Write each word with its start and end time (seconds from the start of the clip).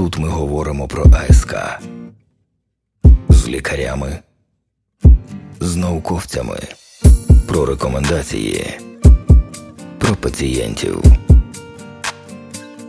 Тут 0.00 0.18
ми 0.18 0.28
говоримо 0.28 0.88
про 0.88 1.04
АСК 1.04 1.54
з 3.28 3.48
лікарями, 3.48 4.18
з 5.60 5.76
науковцями, 5.76 6.58
про 7.46 7.66
рекомендації, 7.66 8.78
про 9.98 10.14
пацієнтів. 10.16 11.02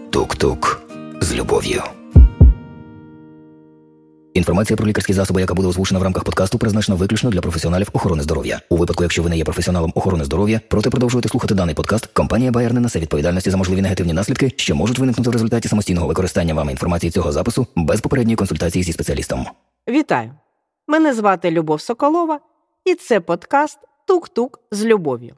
Тук-тук 0.10 0.82
з 1.22 1.34
любов'ю. 1.34 1.84
Інформація 4.34 4.78
про 4.78 4.88
лікарські 4.88 5.14
засоби, 5.14 5.42
яка 5.42 5.54
буде 5.54 5.68
озвучена 5.68 6.00
в 6.00 6.04
рамках 6.04 6.24
подкасту, 6.24 6.58
призначена 6.58 6.98
виключно 6.98 7.30
для 7.30 7.42
професіоналів 7.42 7.90
охорони 7.94 8.24
здоров'я. 8.24 8.62
У 8.70 8.78
випадку, 8.78 9.04
якщо 9.04 9.24
ви 9.24 9.30
не 9.30 9.38
є 9.38 9.44
професіоналом 9.44 9.92
охорони 9.96 10.24
здоров'я, 10.24 10.62
проте 10.68 10.90
продовжуєте 10.90 11.30
слухати 11.30 11.56
даний 11.56 11.76
подкаст, 11.76 12.06
компанія 12.06 12.52
Bayer 12.52 12.74
не 12.74 12.80
несе 12.80 13.00
відповідальності 13.00 13.50
за 13.50 13.58
можливі 13.58 13.82
негативні 13.82 14.14
наслідки, 14.14 14.52
що 14.56 14.76
можуть 14.76 15.00
виникнути 15.00 15.30
в 15.30 15.34
результаті 15.34 15.68
самостійного 15.68 16.08
використання 16.08 16.54
вами 16.54 16.72
інформації 16.72 17.12
цього 17.12 17.32
запису 17.32 17.68
без 17.76 18.02
попередньої 18.02 18.36
консультації 18.36 18.84
зі 18.84 18.94
спеціалістом. 18.94 19.46
Вітаю! 19.90 20.32
Мене 20.88 21.14
звати 21.14 21.52
Любов 21.52 21.82
Соколова, 21.82 22.40
і 22.86 22.96
це 22.96 23.20
подкаст 23.20 23.80
Тук-Тук 24.08 24.60
з 24.72 24.86
любов'ю. 24.86 25.36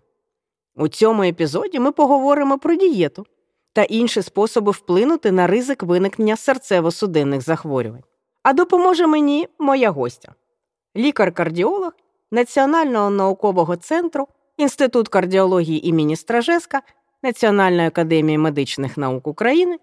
У 0.76 0.88
цьому 0.88 1.23
епізоді 1.23 1.80
ми 1.80 1.91
поговоримо 1.91 2.57
про 2.57 2.76
дієту 2.76 3.26
та 3.73 3.84
інші 3.84 4.21
способи 4.21 4.71
вплинути 4.71 5.32
на 5.32 5.48
ризик 5.48 5.84
виникнення 5.84 6.35
серцево-судинних 6.35 7.41
захворювань. 7.41 8.04
А 8.44 8.54
допоможе 8.54 9.08
мені 9.08 9.48
моя 9.60 9.90
гостя, 9.90 10.32
лікар-кардіолог 10.96 11.92
Національного 12.32 13.10
наукового 13.10 13.76
центру, 13.76 14.28
Інститут 14.58 15.08
кардіології 15.08 15.88
імені 15.88 16.16
Стражеска 16.16 16.82
Національної 17.24 17.88
академії 17.88 18.38
медичних 18.38 18.98
наук 18.98 19.28
України, 19.28 19.80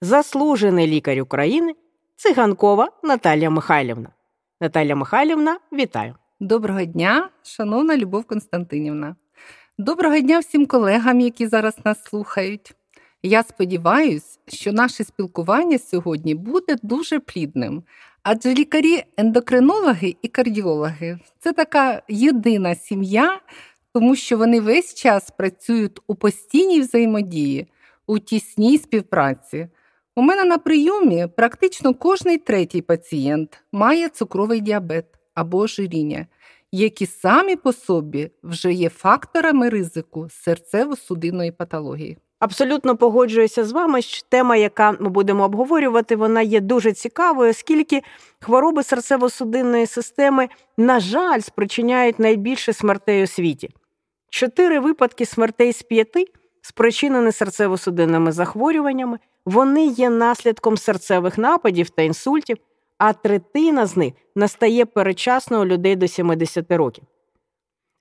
заслужений 0.00 0.86
лікар 0.86 1.20
України 1.20 1.74
Циганкова 2.16 2.92
Наталія 3.02 3.50
Михайлівна. 3.50 4.08
Наталія 4.60 4.96
Михайлівна, 4.96 5.58
вітаю! 5.72 6.14
Доброго 6.40 6.84
дня, 6.84 7.28
шановна 7.42 7.96
Любов 7.96 8.24
Константинівна. 8.24 9.16
Доброго 9.78 10.18
дня 10.18 10.38
всім 10.38 10.66
колегам, 10.66 11.20
які 11.20 11.46
зараз 11.46 11.74
нас 11.84 12.04
слухають. 12.04 12.74
Я 13.26 13.42
сподіваюся, 13.42 14.38
що 14.48 14.72
наше 14.72 15.04
спілкування 15.04 15.78
сьогодні 15.78 16.34
буде 16.34 16.76
дуже 16.82 17.20
плідним, 17.20 17.82
адже 18.22 18.54
лікарі-ендокринологи 18.54 20.16
і 20.22 20.28
кардіологи 20.28 21.18
це 21.38 21.52
така 21.52 22.02
єдина 22.08 22.74
сім'я, 22.74 23.40
тому 23.92 24.16
що 24.16 24.36
вони 24.38 24.60
весь 24.60 24.94
час 24.94 25.30
працюють 25.30 26.00
у 26.06 26.14
постійній 26.14 26.80
взаємодії, 26.80 27.66
у 28.06 28.18
тісній 28.18 28.78
співпраці. 28.78 29.68
У 30.16 30.22
мене 30.22 30.44
на 30.44 30.58
прийомі 30.58 31.26
практично 31.36 31.94
кожний 31.94 32.38
третій 32.38 32.82
пацієнт 32.82 33.62
має 33.72 34.08
цукровий 34.08 34.60
діабет 34.60 35.06
або 35.34 35.58
ожиріння, 35.58 36.26
які 36.72 37.06
самі 37.06 37.56
по 37.56 37.72
собі 37.72 38.30
вже 38.42 38.72
є 38.72 38.88
факторами 38.88 39.68
ризику 39.68 40.20
серцево-судинної 40.20 41.50
патології. 41.50 42.18
Абсолютно 42.44 42.96
погоджуюся 42.96 43.64
з 43.64 43.72
вами. 43.72 44.02
що 44.02 44.26
Тема, 44.28 44.56
яка 44.56 44.92
ми 45.00 45.08
будемо 45.08 45.44
обговорювати, 45.44 46.16
вона 46.16 46.42
є 46.42 46.60
дуже 46.60 46.92
цікавою, 46.92 47.50
оскільки 47.50 48.02
хвороби 48.40 48.82
серцево-судинної 48.82 49.86
системи, 49.86 50.48
на 50.76 51.00
жаль, 51.00 51.40
спричиняють 51.40 52.18
найбільше 52.18 52.72
смертей 52.72 53.24
у 53.24 53.26
світі. 53.26 53.70
Чотири 54.30 54.80
випадки 54.80 55.26
смертей 55.26 55.72
з 55.72 55.82
п'яти, 55.82 56.24
спричинені 56.60 57.30
серцево-судинними 57.30 58.32
захворюваннями, 58.32 59.18
вони 59.46 59.86
є 59.86 60.10
наслідком 60.10 60.76
серцевих 60.76 61.38
нападів 61.38 61.90
та 61.90 62.02
інсультів, 62.02 62.56
а 62.98 63.12
третина 63.12 63.86
з 63.86 63.96
них 63.96 64.12
настає 64.36 64.86
передчасно 64.86 65.60
у 65.60 65.64
людей 65.64 65.96
до 65.96 66.08
70 66.08 66.72
років. 66.72 67.04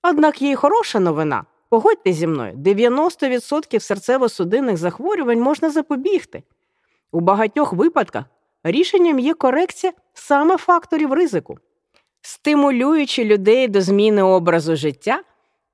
Однак 0.03 0.41
є 0.41 0.51
й 0.51 0.55
хороша 0.55 0.99
новина. 0.99 1.43
Погодьте 1.73 2.13
зі 2.13 2.27
мною, 2.27 2.53
90% 2.53 3.79
серцево-судинних 3.79 4.77
захворювань 4.77 5.39
можна 5.39 5.69
запобігти. 5.69 6.43
У 7.11 7.19
багатьох 7.19 7.73
випадках 7.73 8.25
рішенням 8.63 9.19
є 9.19 9.33
корекція 9.33 9.93
саме 10.13 10.57
факторів 10.57 11.13
ризику, 11.13 11.57
стимулюючи 12.21 13.23
людей 13.23 13.67
до 13.67 13.81
зміни 13.81 14.23
образу 14.23 14.75
життя 14.75 15.23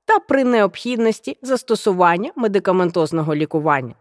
та 0.04 0.18
при 0.18 0.44
необхідності 0.44 1.38
застосування 1.42 2.32
медикаментозного 2.36 3.34
лікування. 3.34 3.94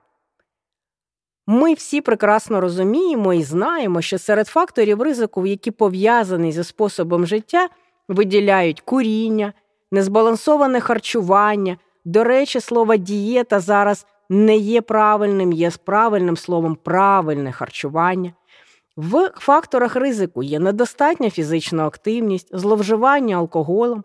Ми 1.48 1.74
всі 1.74 2.02
прекрасно 2.02 2.62
розуміємо 2.62 3.34
і 3.34 3.44
знаємо, 3.44 4.02
що 4.02 4.18
серед 4.18 4.48
факторів 4.48 5.02
ризику, 5.02 5.46
які 5.46 5.72
пов'язані 5.72 6.52
зі 6.52 6.64
способом 6.64 7.26
життя, 7.26 7.70
виділяють 8.08 8.82
куріння, 8.82 9.54
незбалансоване 9.92 10.80
харчування. 10.80 11.78
До 12.06 12.24
речі, 12.24 12.60
слово 12.60 12.96
дієта 12.96 13.60
зараз 13.60 14.06
не 14.30 14.58
є 14.58 14.82
правильним, 14.82 15.52
є 15.52 15.72
правильним 15.86 16.38
словом 16.38 16.76
правильне 16.76 17.52
харчування. 17.52 18.34
В 18.98 19.32
факторах 19.38 19.96
ризику 19.96 20.44
є 20.44 20.60
недостатня 20.60 21.30
фізична 21.30 21.88
активність, 21.88 22.58
зловживання 22.58 23.36
алкоголем, 23.36 24.04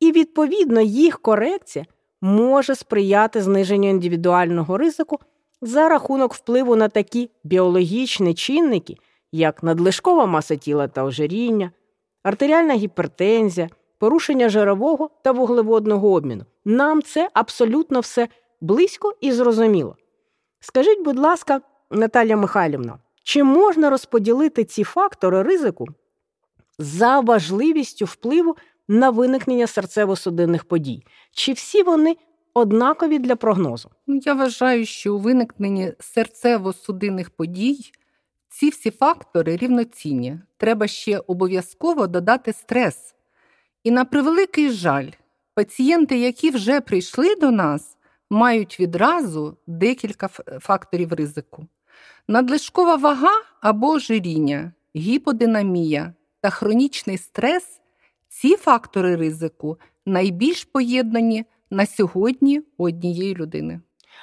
і, 0.00 0.12
відповідно, 0.12 0.80
їх 0.80 1.20
корекція 1.20 1.84
може 2.20 2.74
сприяти 2.74 3.42
зниженню 3.42 3.90
індивідуального 3.90 4.78
ризику 4.78 5.18
за 5.62 5.88
рахунок 5.88 6.34
впливу 6.34 6.76
на 6.76 6.88
такі 6.88 7.30
біологічні 7.44 8.34
чинники, 8.34 8.96
як 9.32 9.62
надлишкова 9.62 10.26
маса 10.26 10.56
тіла 10.56 10.88
та 10.88 11.04
ожиріння, 11.04 11.70
артеріальна 12.22 12.74
гіпертензія 12.74 13.68
порушення 14.02 14.48
жирового 14.48 15.10
та 15.22 15.32
вуглеводного 15.32 16.12
обміну. 16.12 16.44
Нам 16.64 17.02
це 17.02 17.30
абсолютно 17.34 18.00
все 18.00 18.28
близько 18.60 19.14
і 19.20 19.32
зрозуміло. 19.32 19.96
Скажіть, 20.60 21.04
будь 21.04 21.18
ласка, 21.18 21.60
Наталя 21.90 22.36
Михайлівна, 22.36 22.98
чи 23.24 23.42
можна 23.42 23.90
розподілити 23.90 24.64
ці 24.64 24.84
фактори 24.84 25.42
ризику 25.42 25.86
за 26.78 27.20
важливістю 27.20 28.04
впливу 28.04 28.56
на 28.88 29.10
виникнення 29.10 29.66
серцево-судинних 29.66 30.64
подій? 30.64 31.02
Чи 31.32 31.52
всі 31.52 31.82
вони 31.82 32.16
однакові 32.54 33.18
для 33.18 33.36
прогнозу? 33.36 33.90
Ну, 34.06 34.20
я 34.24 34.34
вважаю, 34.34 34.86
що 34.86 35.14
у 35.14 35.18
виникненні 35.18 35.92
серцево-судинних 36.16 37.30
подій 37.36 37.92
ці 38.48 38.68
всі 38.68 38.90
фактори 38.90 39.56
рівноцінні. 39.56 40.38
Треба 40.56 40.86
ще 40.86 41.18
обов'язково 41.18 42.06
додати 42.06 42.52
стрес. 42.52 43.14
І 43.84 43.90
на 43.90 44.04
превеликий 44.04 44.70
жаль, 44.70 45.08
пацієнти, 45.54 46.18
які 46.18 46.50
вже 46.50 46.80
прийшли 46.80 47.36
до 47.36 47.50
нас, 47.50 47.96
мають 48.30 48.80
відразу 48.80 49.56
декілька 49.66 50.28
факторів 50.60 51.12
ризику. 51.12 51.66
Надлишкова 52.28 52.96
вага 52.96 53.42
або 53.60 53.88
ожиріння, 53.88 54.72
гіподинамія 54.96 56.14
та 56.40 56.50
хронічний 56.50 57.18
стрес 57.18 57.80
ці 58.28 58.56
фактори 58.56 59.16
ризику 59.16 59.78
найбільш 60.06 60.64
поєднані 60.64 61.44
на 61.70 61.86
сьогодні 61.86 62.62
у 62.78 62.84
однієї 62.84 63.34
людини. 63.34 63.80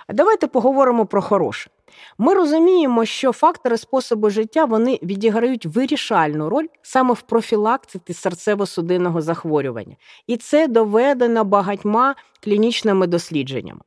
А 0.07 0.13
давайте 0.13 0.47
поговоримо 0.47 1.05
про 1.05 1.21
хороше. 1.21 1.69
Ми 2.17 2.33
розуміємо, 2.33 3.05
що 3.05 3.31
фактори 3.31 3.77
способу 3.77 4.29
життя 4.29 4.65
вони 4.65 4.99
відіграють 5.03 5.65
вирішальну 5.65 6.49
роль 6.49 6.67
саме 6.81 7.13
в 7.13 7.21
профілактиці 7.21 8.13
серцево-судинного 8.13 9.21
захворювання, 9.21 9.95
і 10.27 10.37
це 10.37 10.67
доведено 10.67 11.43
багатьма 11.43 12.15
клінічними 12.43 13.07
дослідженнями. 13.07 13.81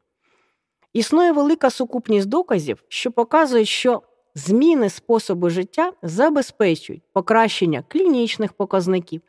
Існує 0.92 1.32
велика 1.32 1.70
сукупність 1.70 2.28
доказів, 2.28 2.84
що 2.88 3.10
показують, 3.10 3.68
що 3.68 4.02
зміни 4.34 4.90
способу 4.90 5.50
життя 5.50 5.92
забезпечують 6.02 7.02
покращення 7.12 7.84
клінічних 7.88 8.52
показників 8.52 9.22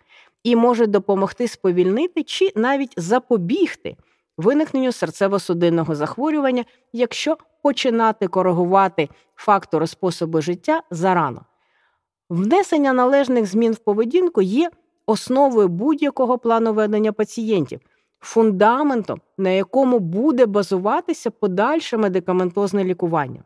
і 0.44 0.56
можуть 0.56 0.90
допомогти 0.90 1.48
сповільнити 1.48 2.24
чи 2.24 2.52
навіть 2.56 2.94
запобігти 2.98 3.96
виникненню 4.38 4.90
серцево-судинного 4.90 5.96
захворювання, 5.96 6.66
якщо 6.94 7.38
починати 7.64 8.28
коригувати 8.28 9.10
фактори 9.36 9.88
способу 9.88 10.42
життя 10.42 10.82
зарано. 10.92 11.46
Внесення 12.30 12.94
належних 12.94 13.46
змін 13.46 13.74
в 13.74 13.78
поведінку 13.78 14.42
є 14.42 14.70
основою 15.06 15.68
будь-якого 15.68 16.38
плану 16.38 16.74
ведення 16.74 17.12
пацієнтів, 17.12 17.80
фундаментом, 18.20 19.22
на 19.38 19.50
якому 19.50 20.00
буде 20.00 20.46
базуватися 20.46 21.32
подальше 21.32 21.98
медикаментозне 21.98 22.84
лікування. 22.84 23.44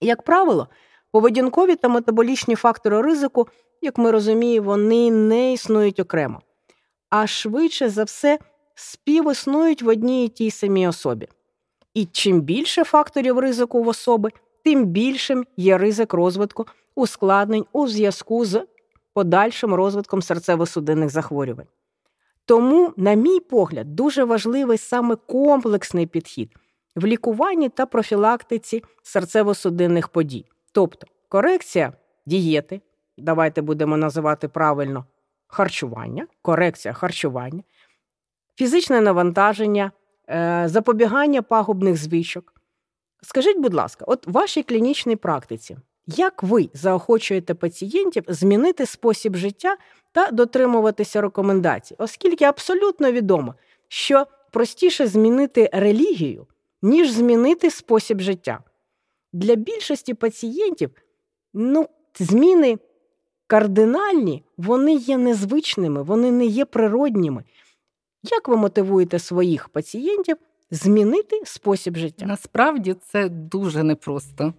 Як 0.00 0.22
правило, 0.22 0.68
поведінкові 1.10 1.76
та 1.76 1.88
метаболічні 1.88 2.54
фактори 2.54 3.02
ризику, 3.02 3.48
як 3.82 3.98
ми 3.98 4.10
розуміємо, 4.10 4.66
вони 4.66 5.10
не 5.10 5.52
існують 5.52 6.00
окремо, 6.00 6.40
а 7.10 7.26
швидше 7.26 7.88
за 7.88 8.04
все 8.04 8.38
співіснують 8.80 9.82
в 9.82 9.88
одній 9.88 10.24
і 10.24 10.28
тій 10.28 10.50
самій 10.50 10.88
особі. 10.88 11.28
І 11.94 12.04
чим 12.04 12.40
більше 12.40 12.84
факторів 12.84 13.38
ризику 13.38 13.82
в 13.82 13.88
особи, 13.88 14.30
тим 14.64 14.84
більшим 14.84 15.46
є 15.56 15.78
ризик 15.78 16.14
розвитку 16.14 16.66
ускладнень 16.94 17.64
у 17.72 17.88
зв'язку 17.88 18.44
з 18.44 18.66
подальшим 19.14 19.74
розвитком 19.74 20.20
серцево-судинних 20.20 21.08
захворювань. 21.08 21.66
Тому, 22.44 22.92
на 22.96 23.14
мій 23.14 23.40
погляд, 23.40 23.96
дуже 23.96 24.24
важливий 24.24 24.78
саме 24.78 25.16
комплексний 25.16 26.06
підхід 26.06 26.52
в 26.96 27.06
лікуванні 27.06 27.68
та 27.68 27.86
профілактиці 27.86 28.82
серцево-судинних 29.04 30.08
подій. 30.08 30.44
Тобто 30.72 31.06
корекція 31.28 31.92
дієти, 32.26 32.80
давайте 33.18 33.62
будемо 33.62 33.96
називати 33.96 34.48
правильно 34.48 35.04
харчування, 35.46 36.26
корекція 36.42 36.94
харчування, 36.94 37.62
фізичне 38.56 39.00
навантаження, 39.00 39.92
е, 40.28 40.64
запобігання 40.66 41.42
пагубних 41.42 41.96
звичок. 41.96 42.54
Скажіть, 43.22 43.58
будь 43.58 43.74
ласка, 43.74 44.04
от 44.08 44.26
в 44.26 44.30
вашій 44.32 44.62
клінічній 44.62 45.16
практиці, 45.16 45.76
як 46.06 46.42
ви 46.42 46.70
заохочуєте 46.74 47.54
пацієнтів 47.54 48.24
змінити 48.28 48.86
спосіб 48.86 49.36
життя 49.36 49.76
та 50.12 50.30
дотримуватися 50.30 51.20
рекомендацій, 51.20 51.94
оскільки 51.98 52.44
абсолютно 52.44 53.12
відомо, 53.12 53.54
що 53.88 54.26
простіше 54.50 55.06
змінити 55.06 55.70
релігію, 55.72 56.46
ніж 56.82 57.10
змінити 57.10 57.70
спосіб 57.70 58.20
життя. 58.20 58.58
Для 59.32 59.54
більшості 59.54 60.14
пацієнтів 60.14 60.90
ну, 61.54 61.88
зміни 62.18 62.78
кардинальні, 63.46 64.44
вони 64.56 64.94
є 64.94 65.18
незвичними, 65.18 66.02
вони 66.02 66.30
не 66.30 66.46
є 66.46 66.64
природніми. 66.64 67.44
Як 68.22 68.48
ви 68.48 68.56
мотивуєте 68.56 69.18
своїх 69.18 69.68
пацієнтів 69.68 70.36
змінити 70.70 71.42
спосіб 71.44 71.96
життя? 71.96 72.26
Насправді 72.26 72.94
це 72.94 73.28
дуже 73.28 73.82
непросто. 73.82 74.54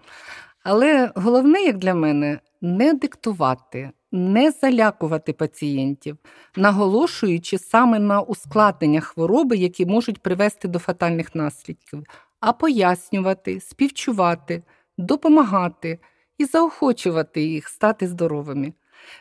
Але 0.63 1.11
головне, 1.15 1.61
як 1.61 1.77
для 1.77 1.93
мене, 1.93 2.39
не 2.61 2.93
диктувати, 2.93 3.91
не 4.11 4.51
залякувати 4.51 5.33
пацієнтів, 5.33 6.17
наголошуючи 6.55 7.57
саме 7.57 7.99
на 7.99 8.21
ускладнення 8.21 9.01
хвороби, 9.01 9.57
які 9.57 9.85
можуть 9.85 10.21
привести 10.21 10.67
до 10.67 10.79
фатальних 10.79 11.35
наслідків, 11.35 12.03
а 12.39 12.53
пояснювати, 12.53 13.59
співчувати, 13.59 14.63
допомагати 14.97 15.99
і 16.37 16.45
заохочувати 16.45 17.41
їх 17.43 17.67
стати 17.67 18.07
здоровими. 18.07 18.73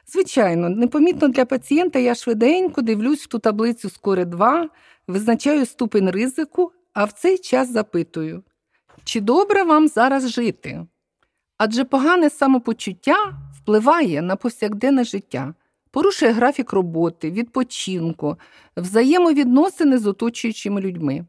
Звичайно, 0.06 0.68
непомітно 0.68 1.28
для 1.28 1.44
пацієнта 1.44 1.98
я 1.98 2.14
швиденько 2.14 2.82
дивлюсь 2.82 3.24
в 3.24 3.26
ту 3.26 3.38
таблицю 3.38 3.90
скоре 3.90 4.24
2, 4.24 4.68
визначаю 5.06 5.66
ступень 5.66 6.10
ризику, 6.10 6.72
а 6.92 7.04
в 7.04 7.12
цей 7.12 7.38
час 7.38 7.72
запитую, 7.72 8.42
чи 9.04 9.20
добре 9.20 9.62
вам 9.62 9.88
зараз 9.88 10.30
жити? 10.30 10.86
Адже 11.58 11.84
погане 11.84 12.30
самопочуття 12.30 13.34
впливає 13.62 14.22
на 14.22 14.36
повсякденне 14.36 15.04
життя, 15.04 15.54
порушує 15.90 16.32
графік 16.32 16.72
роботи, 16.72 17.30
відпочинку, 17.30 18.36
взаємовідносини 18.76 19.98
з 19.98 20.06
оточуючими 20.06 20.80
людьми. 20.80 21.24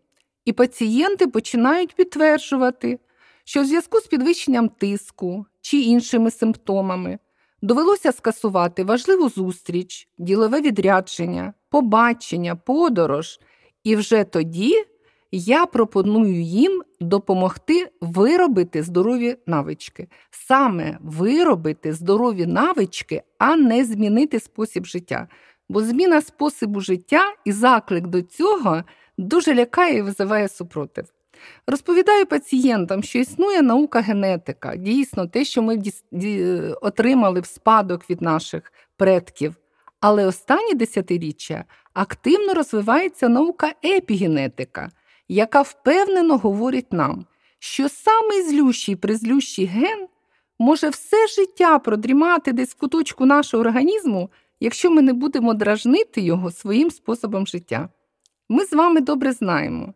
І 0.45 0.53
пацієнти 0.53 1.27
починають 1.27 1.95
підтверджувати, 1.95 2.99
що 3.43 3.61
в 3.61 3.65
зв'язку 3.65 3.99
з 3.99 4.07
підвищенням 4.07 4.69
тиску 4.69 5.45
чи 5.61 5.77
іншими 5.77 6.31
симптомами 6.31 7.19
довелося 7.61 8.11
скасувати 8.11 8.83
важливу 8.83 9.29
зустріч, 9.29 10.09
ділове 10.17 10.61
відрядження, 10.61 11.53
побачення, 11.69 12.55
подорож, 12.55 13.39
і 13.83 13.95
вже 13.95 14.23
тоді 14.23 14.85
я 15.31 15.65
пропоную 15.65 16.41
їм 16.41 16.83
допомогти 16.99 17.91
виробити 18.01 18.83
здорові 18.83 19.37
навички. 19.45 20.07
Саме 20.31 20.97
виробити 21.01 21.93
здорові 21.93 22.45
навички, 22.45 23.21
а 23.37 23.55
не 23.55 23.85
змінити 23.85 24.39
спосіб 24.39 24.85
життя. 24.85 25.27
Бо 25.69 25.81
зміна 25.81 26.21
способу 26.21 26.81
життя 26.81 27.33
і 27.45 27.51
заклик 27.51 28.07
до 28.07 28.21
цього 28.21 28.83
дуже 29.17 29.55
лякає 29.55 29.97
і 29.97 30.01
визиває 30.01 30.47
супротив. 30.47 31.05
Розповідаю 31.67 32.25
пацієнтам, 32.25 33.03
що 33.03 33.19
існує 33.19 33.61
наука 33.61 34.01
генетика, 34.01 34.75
дійсно 34.75 35.27
те, 35.27 35.45
що 35.45 35.61
ми 35.61 35.81
отримали 36.81 37.39
в 37.39 37.45
спадок 37.45 38.09
від 38.09 38.21
наших 38.21 38.73
предків. 38.97 39.55
Але 39.99 40.25
останні 40.25 40.73
десятиріччя 40.73 41.65
активно 41.93 42.53
розвивається 42.53 43.29
наука 43.29 43.73
епігенетика, 43.85 44.89
яка 45.27 45.61
впевнено 45.61 46.37
говорить 46.37 46.93
нам, 46.93 47.25
що 47.59 47.89
самий 47.89 48.41
злющий 48.41 48.95
призлющий 48.95 49.65
ген 49.65 50.07
може 50.59 50.89
все 50.89 51.27
життя 51.27 51.79
продрімати 51.79 52.53
десь 52.53 52.69
в 52.69 52.77
куточку 52.77 53.25
нашого 53.25 53.61
організму, 53.61 54.29
якщо 54.59 54.91
ми 54.91 55.01
не 55.01 55.13
будемо 55.13 55.53
дражнити 55.53 56.21
його 56.21 56.51
своїм 56.51 56.91
способом 56.91 57.47
життя. 57.47 57.89
Ми 58.49 58.65
з 58.65 58.73
вами 58.73 59.01
добре 59.01 59.31
знаємо, 59.31 59.93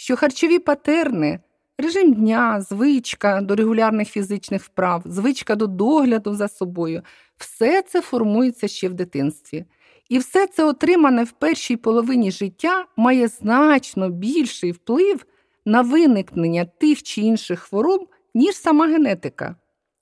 що 0.00 0.16
харчові 0.16 0.58
патерни, 0.58 1.40
режим 1.78 2.14
дня, 2.14 2.60
звичка 2.60 3.40
до 3.40 3.56
регулярних 3.56 4.08
фізичних 4.08 4.62
вправ, 4.62 5.02
звичка 5.04 5.54
до 5.54 5.66
догляду 5.66 6.34
за 6.34 6.48
собою 6.48 7.02
все 7.36 7.82
це 7.82 8.00
формується 8.00 8.68
ще 8.68 8.88
в 8.88 8.94
дитинстві. 8.94 9.64
І 10.08 10.18
все 10.18 10.46
це 10.46 10.64
отримане 10.64 11.24
в 11.24 11.30
першій 11.30 11.76
половині 11.76 12.30
життя 12.30 12.86
має 12.96 13.28
значно 13.28 14.08
більший 14.08 14.72
вплив 14.72 15.26
на 15.64 15.82
виникнення 15.82 16.64
тих 16.64 17.02
чи 17.02 17.20
інших 17.20 17.60
хвороб, 17.60 18.08
ніж 18.34 18.56
сама 18.56 18.86
генетика. 18.86 19.56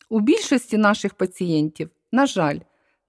У 0.09 0.21
більшості 0.21 0.79
наших 0.79 1.15
пацієнтів, 1.15 1.91
на 2.13 2.27
жаль, 2.27 2.59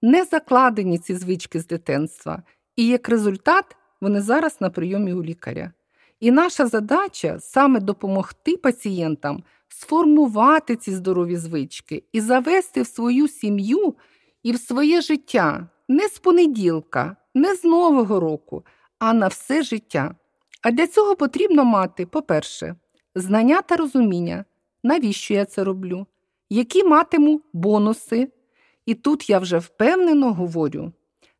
не 0.02 0.24
закладені 0.24 0.98
ці 0.98 1.14
звички 1.14 1.60
з 1.60 1.66
дитинства, 1.66 2.42
і 2.76 2.86
як 2.86 3.08
результат 3.08 3.76
вони 4.00 4.20
зараз 4.20 4.56
на 4.60 4.70
прийомі 4.70 5.12
у 5.12 5.24
лікаря. 5.24 5.72
І 6.20 6.30
наша 6.30 6.66
задача 6.66 7.36
саме 7.40 7.80
допомогти 7.80 8.56
пацієнтам 8.56 9.42
сформувати 9.68 10.76
ці 10.76 10.92
здорові 10.94 11.36
звички 11.36 12.02
і 12.12 12.20
завести 12.20 12.82
в 12.82 12.86
свою 12.86 13.28
сім'ю 13.28 13.94
і 14.42 14.52
в 14.52 14.58
своє 14.58 15.00
життя 15.00 15.68
не 15.88 16.08
з 16.08 16.18
понеділка, 16.18 17.16
не 17.34 17.54
з 17.54 17.64
Нового 17.64 18.20
року, 18.20 18.64
а 18.98 19.12
на 19.12 19.28
все 19.28 19.62
життя. 19.62 20.14
А 20.62 20.70
для 20.70 20.86
цього 20.86 21.16
потрібно 21.16 21.64
мати, 21.64 22.06
по-перше, 22.06 22.76
знання 23.14 23.62
та 23.62 23.76
розуміння, 23.76 24.44
навіщо 24.82 25.34
я 25.34 25.44
це 25.44 25.64
роблю, 25.64 26.06
які 26.50 26.84
матиму 26.84 27.40
бонуси. 27.52 28.28
І 28.86 28.94
тут 28.94 29.30
я 29.30 29.38
вже 29.38 29.58
впевнено 29.58 30.32
говорю: 30.32 30.92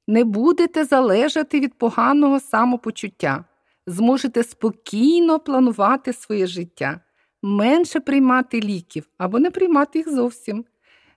не 0.06 0.24
будете 0.24 0.84
залежати 0.84 1.60
від 1.60 1.74
поганого 1.74 2.40
самопочуття, 2.40 3.44
зможете 3.88 4.44
спокійно 4.44 5.40
планувати 5.40 6.12
своє 6.12 6.46
життя, 6.46 7.00
менше 7.42 8.00
приймати 8.00 8.60
ліків 8.60 9.08
або 9.18 9.38
не 9.38 9.50
приймати 9.50 9.98
їх 9.98 10.12
зовсім 10.14 10.64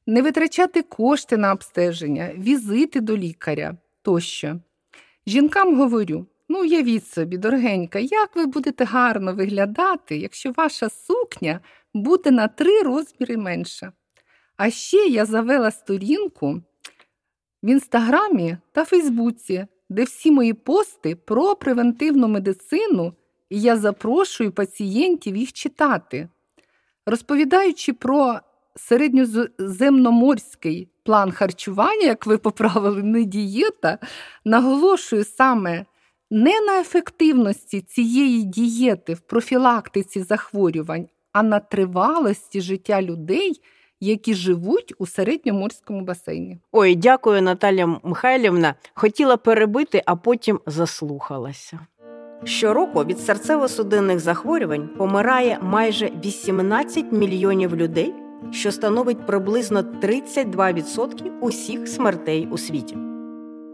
не 0.07 0.21
витрачати 0.21 0.81
кошти 0.81 1.37
на 1.37 1.51
обстеження, 1.51 2.33
візити 2.37 3.01
до 3.01 3.17
лікаря 3.17 3.77
тощо. 4.01 4.59
Жінкам 5.27 5.77
говорю: 5.77 6.25
ну, 6.49 6.61
уявіть 6.61 7.07
собі, 7.07 7.37
дорогенька, 7.37 7.99
як 7.99 8.35
ви 8.35 8.45
будете 8.45 8.83
гарно 8.83 9.33
виглядати, 9.33 10.17
якщо 10.17 10.51
ваша 10.51 10.89
сукня 10.89 11.59
буде 11.93 12.31
на 12.31 12.47
три 12.47 12.81
розміри 12.81 13.37
менша. 13.37 13.91
А 14.57 14.69
ще 14.69 14.97
я 14.97 15.25
завела 15.25 15.71
сторінку 15.71 16.61
в 17.63 17.69
інстаграмі 17.69 18.57
та 18.71 18.85
Фейсбуці, 18.85 19.67
де 19.91 20.03
всі 20.03 20.31
мої 20.31 20.53
пости 20.53 21.15
про 21.15 21.55
превентивну 21.55 22.27
медицину, 22.27 23.13
і 23.49 23.61
я 23.61 23.77
запрошую 23.77 24.51
пацієнтів 24.51 25.35
їх 25.35 25.53
читати. 25.53 26.29
Розповідаючи 27.05 27.93
про 27.93 28.39
середньоземноморський 28.75 30.87
план 31.03 31.31
харчування, 31.31 32.07
як 32.07 32.25
ви 32.25 32.37
поправили, 32.37 33.03
не 33.03 33.23
дієта, 33.23 33.97
наголошую 34.45 35.23
саме 35.23 35.85
не 36.29 36.61
на 36.61 36.79
ефективності 36.79 37.81
цієї 37.81 38.43
дієти 38.43 39.13
в 39.13 39.19
профілактиці 39.19 40.23
захворювань, 40.23 41.07
а 41.31 41.43
на 41.43 41.59
тривалості 41.59 42.61
життя 42.61 43.01
людей. 43.01 43.61
Які 44.03 44.33
живуть 44.33 44.93
у 44.97 45.07
середньоморському 45.07 46.01
басейні. 46.01 46.59
Ой, 46.71 46.95
дякую, 46.95 47.41
Наталя 47.41 47.99
Михайлівна. 48.03 48.75
Хотіла 48.93 49.37
перебити, 49.37 50.03
а 50.05 50.15
потім 50.15 50.59
заслухалася. 50.65 51.79
Щороку 52.43 53.03
від 53.03 53.17
серцево-судинних 53.17 54.19
захворювань 54.19 54.89
помирає 54.97 55.59
майже 55.61 56.11
18 56.25 57.11
мільйонів 57.11 57.75
людей, 57.75 58.13
що 58.51 58.71
становить 58.71 59.25
приблизно 59.25 59.81
32% 59.81 61.39
усіх 61.41 61.87
смертей 61.87 62.47
у 62.51 62.57
світі. 62.57 62.97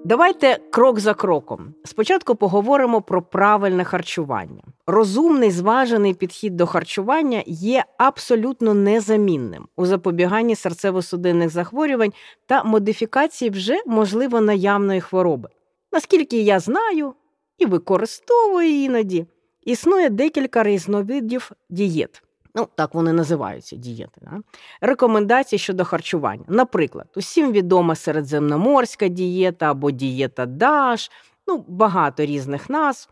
Давайте 0.05 0.59
крок 0.71 0.99
за 0.99 1.13
кроком. 1.13 1.73
Спочатку 1.83 2.35
поговоримо 2.35 3.01
про 3.01 3.21
правильне 3.21 3.83
харчування. 3.83 4.63
Розумний 4.87 5.51
зважений 5.51 6.13
підхід 6.13 6.55
до 6.55 6.65
харчування 6.65 7.43
є 7.45 7.83
абсолютно 7.97 8.73
незамінним 8.73 9.67
у 9.75 9.85
запобіганні 9.85 10.53
серцево-судинних 10.53 11.49
захворювань 11.49 12.13
та 12.45 12.63
модифікації 12.63 13.51
вже 13.51 13.77
можливо 13.85 14.41
наявної 14.41 15.01
хвороби. 15.01 15.49
Наскільки 15.91 16.41
я 16.41 16.59
знаю 16.59 17.13
і 17.57 17.65
використовую 17.65 18.69
іноді, 18.69 19.25
існує 19.63 20.09
декілька 20.09 20.63
різновидів 20.63 21.51
дієт. 21.69 22.23
Ну, 22.55 22.67
так 22.75 22.93
вони 22.93 23.13
називаються 23.13 23.75
дієти. 23.75 24.21
Да? 24.21 24.41
Рекомендації 24.81 25.59
щодо 25.59 25.85
харчування. 25.85 26.43
Наприклад, 26.47 27.07
усім 27.15 27.51
відома 27.51 27.95
середземноморська 27.95 29.07
дієта 29.07 29.71
або 29.71 29.91
дієта 29.91 30.45
Даш, 30.45 31.11
ну, 31.47 31.65
багато 31.67 32.25
різних 32.25 32.69
назв. 32.69 33.09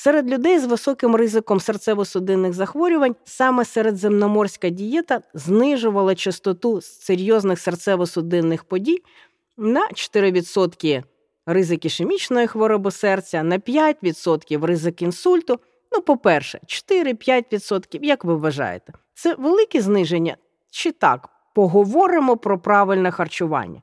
Серед 0.00 0.30
людей 0.30 0.58
з 0.58 0.64
високим 0.64 1.16
ризиком 1.16 1.58
серцево-судинних 1.58 2.52
захворювань 2.52 3.16
саме 3.24 3.64
середземноморська 3.64 4.68
дієта 4.68 5.20
знижувала 5.34 6.14
частоту 6.14 6.80
серйозних 6.80 7.58
серцево-судинних 7.58 8.64
подій 8.64 8.98
на 9.56 9.88
4% 9.88 11.02
ризик 11.46 11.84
ішемічної 11.84 12.46
хвороби 12.46 12.90
серця, 12.90 13.42
на 13.42 13.58
5% 13.58 14.66
ризик 14.66 15.02
інсульту. 15.02 15.60
Ну, 15.92 16.00
по-перше, 16.00 16.60
4-5%, 16.66 17.98
як 18.02 18.24
ви 18.24 18.36
вважаєте, 18.36 18.92
це 19.14 19.34
велике 19.34 19.80
зниження 19.80 20.36
чи 20.70 20.92
так? 20.92 21.28
Поговоримо 21.54 22.36
про 22.36 22.58
правильне 22.58 23.10
харчування. 23.10 23.82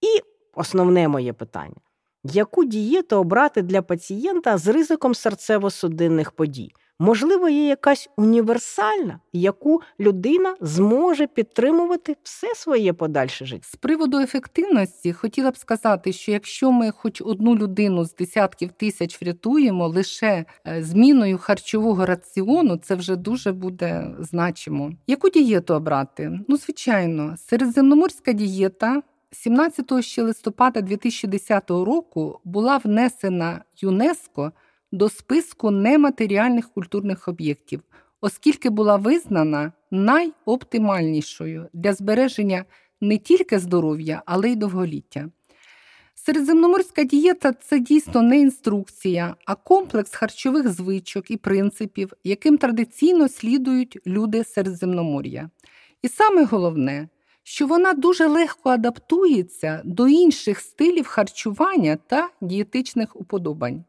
І 0.00 0.22
основне 0.54 1.08
моє 1.08 1.32
питання: 1.32 1.76
яку 2.24 2.64
дієту 2.64 3.16
обрати 3.16 3.62
для 3.62 3.82
пацієнта 3.82 4.58
з 4.58 4.66
ризиком 4.66 5.12
серцево-судинних 5.12 6.32
подій? 6.32 6.72
Можливо, 6.98 7.48
є 7.48 7.66
якась 7.68 8.08
універсальна, 8.16 9.20
яку 9.32 9.80
людина 10.00 10.54
зможе 10.60 11.26
підтримувати 11.26 12.16
все 12.22 12.54
своє 12.54 12.92
подальше 12.92 13.46
життя. 13.46 13.68
З 13.72 13.76
приводу 13.76 14.18
ефективності 14.18 15.12
хотіла 15.12 15.50
б 15.50 15.56
сказати, 15.56 16.12
що 16.12 16.32
якщо 16.32 16.72
ми 16.72 16.90
хоч 16.90 17.20
одну 17.20 17.56
людину 17.56 18.04
з 18.04 18.14
десятків 18.14 18.70
тисяч 18.72 19.22
врятуємо 19.22 19.88
лише 19.88 20.44
е, 20.66 20.82
зміною 20.82 21.38
харчового 21.38 22.06
раціону, 22.06 22.76
це 22.76 22.94
вже 22.94 23.16
дуже 23.16 23.52
буде 23.52 24.10
значимо. 24.18 24.92
Яку 25.06 25.28
дієту 25.28 25.74
обрати? 25.74 26.40
Ну, 26.48 26.56
звичайно, 26.56 27.34
середземноморська 27.38 28.32
дієта. 28.32 29.02
17 29.32 30.04
ще 30.04 30.22
листопада 30.22 30.80
2010 30.80 31.70
року 31.70 32.40
була 32.44 32.76
внесена 32.76 33.64
ЮНЕСКО 33.76 34.52
до 34.92 35.08
списку 35.08 35.70
нематеріальних 35.70 36.68
культурних 36.68 37.28
об'єктів, 37.28 37.80
оскільки 38.20 38.70
була 38.70 38.96
визнана 38.96 39.72
найоптимальнішою 39.90 41.68
для 41.72 41.92
збереження 41.92 42.64
не 43.00 43.18
тільки 43.18 43.58
здоров'я, 43.58 44.22
але 44.26 44.50
й 44.50 44.56
довголіття. 44.56 45.28
Середземноморська 46.14 47.04
дієта 47.04 47.52
це 47.52 47.78
дійсно 47.78 48.22
не 48.22 48.38
інструкція, 48.38 49.36
а 49.46 49.54
комплекс 49.54 50.14
харчових 50.14 50.68
звичок 50.68 51.30
і 51.30 51.36
принципів, 51.36 52.12
яким 52.24 52.58
традиційно 52.58 53.28
слідують 53.28 53.98
люди 54.06 54.44
Середземномор'я. 54.44 55.50
І 56.02 56.08
саме 56.08 56.44
головне, 56.44 57.08
що 57.42 57.66
вона 57.66 57.92
дуже 57.92 58.26
легко 58.26 58.70
адаптується 58.70 59.82
до 59.84 60.08
інших 60.08 60.60
стилів 60.60 61.06
харчування 61.06 61.98
та 62.06 62.30
дієтичних 62.40 63.16
уподобань 63.16 63.84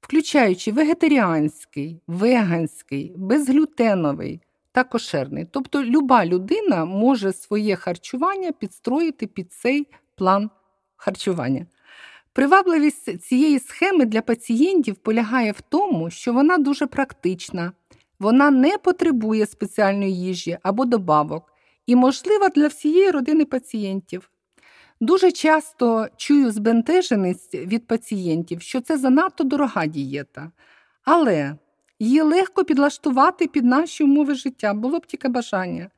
включаючи 0.00 0.72
вегетаріанський, 0.72 2.00
веганський, 2.06 3.12
безглютеновий 3.16 4.40
та 4.72 4.84
кошерний. 4.84 5.46
Тобто 5.50 5.84
люба 5.84 6.26
людина 6.26 6.84
може 6.84 7.32
своє 7.32 7.76
харчування 7.76 8.52
підстроїти 8.52 9.26
під 9.26 9.52
цей 9.52 9.86
план 10.16 10.50
харчування. 10.96 11.66
Привабливість 12.32 13.22
цієї 13.22 13.58
схеми 13.58 14.04
для 14.04 14.22
пацієнтів 14.22 14.96
полягає 14.96 15.52
в 15.52 15.60
тому, 15.60 16.10
що 16.10 16.32
вона 16.32 16.58
дуже 16.58 16.86
практична, 16.86 17.72
вона 18.18 18.50
не 18.50 18.78
потребує 18.78 19.46
спеціальної 19.46 20.20
їжі 20.20 20.58
або 20.62 20.84
добавок 20.84 21.49
і 21.90 21.96
можлива 21.96 22.48
для 22.48 22.66
всієї 22.66 23.10
родини 23.10 23.44
пацієнтів. 23.44 24.30
Дуже 25.00 25.32
часто 25.32 26.08
чую 26.16 26.50
збентеженість 26.50 27.54
від 27.54 27.86
пацієнтів, 27.86 28.62
що 28.62 28.80
це 28.80 28.98
занадто 28.98 29.44
дорога 29.44 29.86
дієта, 29.86 30.50
але 31.04 31.56
її 31.98 32.20
легко 32.20 32.64
підлаштувати 32.64 33.46
під 33.46 33.64
наші 33.64 34.04
умови 34.04 34.34
життя, 34.34 34.74
було 34.74 34.98
б 34.98 35.06
тільки 35.06 35.28
бажання. 35.28 35.90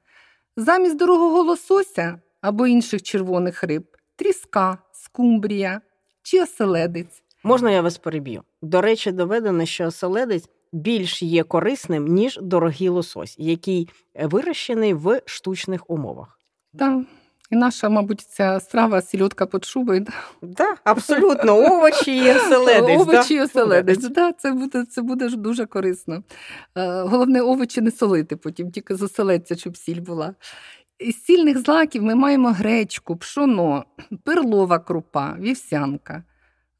Замість 0.56 0.96
дорогого 0.96 1.42
лосося 1.42 2.20
або 2.40 2.66
інших 2.66 3.02
червоних 3.02 3.62
риб 3.62 3.96
тріска, 4.16 4.78
скумбрія 4.92 5.80
чи 6.22 6.42
оселедець. 6.42 7.22
Можна 7.44 7.70
я 7.70 7.82
вас 7.82 7.98
переб'ю? 7.98 8.42
До 8.62 8.80
речі, 8.80 9.12
доведено, 9.12 9.66
що 9.66 9.86
оселедець 9.86 10.48
більш 10.72 11.22
є 11.22 11.42
корисним, 11.42 12.06
ніж 12.06 12.38
дорогий 12.42 12.88
лосось, 12.88 13.36
який 13.38 13.88
вирощений 14.22 14.94
в 14.94 15.20
штучних 15.26 15.90
умовах. 15.90 16.38
Так. 16.78 17.02
І 17.50 17.56
наша, 17.56 17.88
мабуть, 17.88 18.20
ця 18.20 18.60
страва 18.60 19.02
сільотка 19.02 19.46
під 19.46 19.64
шубою. 19.64 20.06
Да, 20.42 20.74
абсолютно, 20.84 21.56
овочі 21.56 22.16
і 22.16 22.30
оселедець. 22.30 23.00
Овочі 23.00 23.34
і 23.34 23.40
оселедець, 23.40 24.08
да, 24.08 24.32
це 24.32 24.52
буде 24.52 24.84
це 24.84 25.02
буде 25.02 25.28
дуже 25.28 25.66
корисно. 25.66 26.22
Е, 26.74 27.02
головне, 27.02 27.42
овочі 27.42 27.80
не 27.80 27.90
солити 27.90 28.36
потім, 28.36 28.70
тільки 28.70 28.94
з 28.94 29.02
оселедця, 29.02 29.56
щоб 29.56 29.76
сіль 29.76 30.00
була. 30.00 30.34
Із 30.98 31.24
сільних 31.24 31.58
злаків 31.58 32.02
ми 32.02 32.14
маємо 32.14 32.52
гречку, 32.52 33.16
пшоно, 33.16 33.84
перлова 34.24 34.78
крупа, 34.78 35.36
вівсянка. 35.40 36.24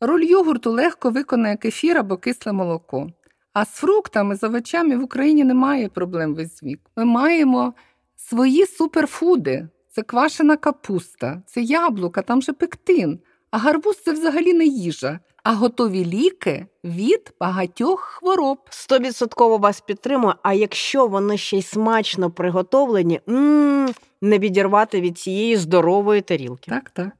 Роль 0.00 0.22
йогурту 0.22 0.70
легко 0.70 1.10
виконає 1.10 1.56
кефір 1.56 1.98
або 1.98 2.16
кисле 2.16 2.52
молоко. 2.52 3.10
А 3.52 3.64
з 3.64 3.68
фруктами, 3.68 4.36
з 4.36 4.44
овочами 4.44 4.96
в 4.96 5.02
Україні 5.02 5.44
немає 5.44 5.88
проблем 5.88 6.34
весь 6.34 6.62
вік. 6.62 6.80
Ми 6.96 7.04
маємо 7.04 7.74
свої 8.16 8.66
суперфуди 8.66 9.68
це 9.94 10.02
квашена 10.02 10.56
капуста, 10.56 11.42
це 11.46 11.60
яблука, 11.60 12.22
там 12.22 12.42
же 12.42 12.52
пектин. 12.52 13.20
А 13.50 13.58
гарбуз 13.58 14.02
це 14.04 14.12
взагалі 14.12 14.52
не 14.52 14.64
їжа, 14.64 15.20
а 15.42 15.52
готові 15.54 16.04
ліки 16.04 16.66
від 16.84 17.32
багатьох 17.40 18.00
хвороб. 18.00 18.58
Стовідсотково 18.70 19.58
вас 19.58 19.80
підтримую. 19.80 20.34
А 20.42 20.52
якщо 20.52 21.06
вони 21.06 21.38
ще 21.38 21.58
й 21.58 21.62
смачно 21.62 22.30
приготовлені, 22.30 23.20
м-м, 23.28 23.94
не 24.22 24.38
відірвати 24.38 25.00
від 25.00 25.18
цієї 25.18 25.56
здорової 25.56 26.20
тарілки. 26.20 26.70
Так, 26.70 26.90
так. 26.90 27.12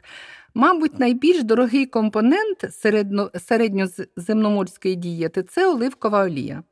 Мабуть, 0.54 0.98
найбільш 0.98 1.42
дорогий 1.42 1.86
компонент 1.86 2.66
середньоземноморської 3.36 4.96
дієти 4.96 5.42
це 5.42 5.66
оливкова 5.66 6.24
олія. 6.24 6.62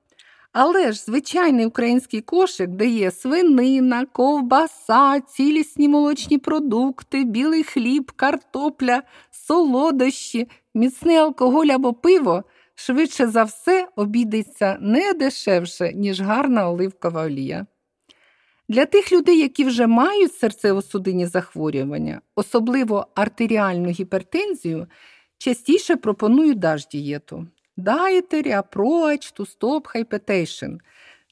Але 0.53 0.93
ж 0.93 1.01
звичайний 1.01 1.67
український 1.67 2.21
кошик, 2.21 2.71
де 2.71 2.87
є 2.87 3.11
свинина, 3.11 4.07
ковбаса, 4.07 5.21
цілісні 5.21 5.89
молочні 5.89 6.39
продукти, 6.39 7.25
білий 7.25 7.65
хліб, 7.65 8.13
картопля, 8.17 9.03
солодощі, 9.31 10.49
міцний 10.75 11.17
алкоголь 11.17 11.67
або 11.67 11.93
пиво, 11.93 12.45
швидше 12.75 13.27
за 13.27 13.45
все 13.45 13.89
обійдеться 13.97 14.79
не 14.81 15.13
дешевше, 15.13 15.93
ніж 15.95 16.21
гарна 16.21 16.69
оливкова 16.69 17.25
олія. 17.25 17.67
Для 18.71 18.87
тих 18.87 19.13
людей, 19.13 19.39
які 19.39 19.65
вже 19.65 19.87
мають 19.87 20.43
серцево-судинні 20.43 21.27
захворювання, 21.27 22.21
особливо 22.35 23.07
артеріальну 23.15 23.91
гіпертензію, 23.91 24.87
частіше 25.39 25.97
пропонують 25.97 26.59
даж 26.59 26.87
дієту. 26.87 27.47
Dietary 27.79 28.63
Approach 28.63 29.39
to 29.39 29.59
Stop 29.59 29.83
Hypertension. 29.95 30.79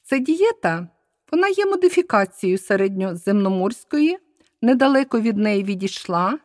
Це 0.03 0.19
дієта, 0.19 0.87
вона 1.31 1.47
є 1.47 1.65
модифікацією 1.65 2.57
середньоземноморської, 2.57 4.17
недалеко 4.61 5.19
від 5.19 5.37
неї 5.37 5.63
відійшла, 5.63 6.39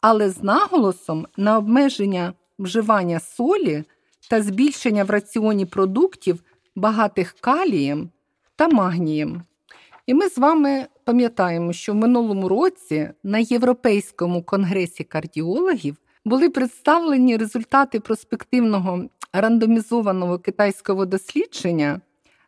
але 0.00 0.30
з 0.30 0.42
наголосом 0.42 1.26
на 1.36 1.58
обмеження 1.58 2.32
вживання 2.58 3.20
солі 3.20 3.84
та 4.30 4.42
збільшення 4.42 5.04
в 5.04 5.10
раціоні 5.10 5.66
продуктів, 5.66 6.42
багатих 6.76 7.32
калієм 7.40 8.10
та 8.56 8.68
магнієм. 8.68 9.42
І 10.08 10.14
ми 10.14 10.28
з 10.28 10.38
вами 10.38 10.86
пам'ятаємо, 11.04 11.72
що 11.72 11.92
в 11.92 11.96
минулому 11.96 12.48
році 12.48 13.10
на 13.22 13.38
Європейському 13.38 14.42
конгресі 14.42 15.04
кардіологів 15.04 15.96
були 16.24 16.50
представлені 16.50 17.36
результати 17.36 18.00
проспективного 18.00 19.04
рандомізованого 19.32 20.38
китайського 20.38 21.06
дослідження 21.06 22.00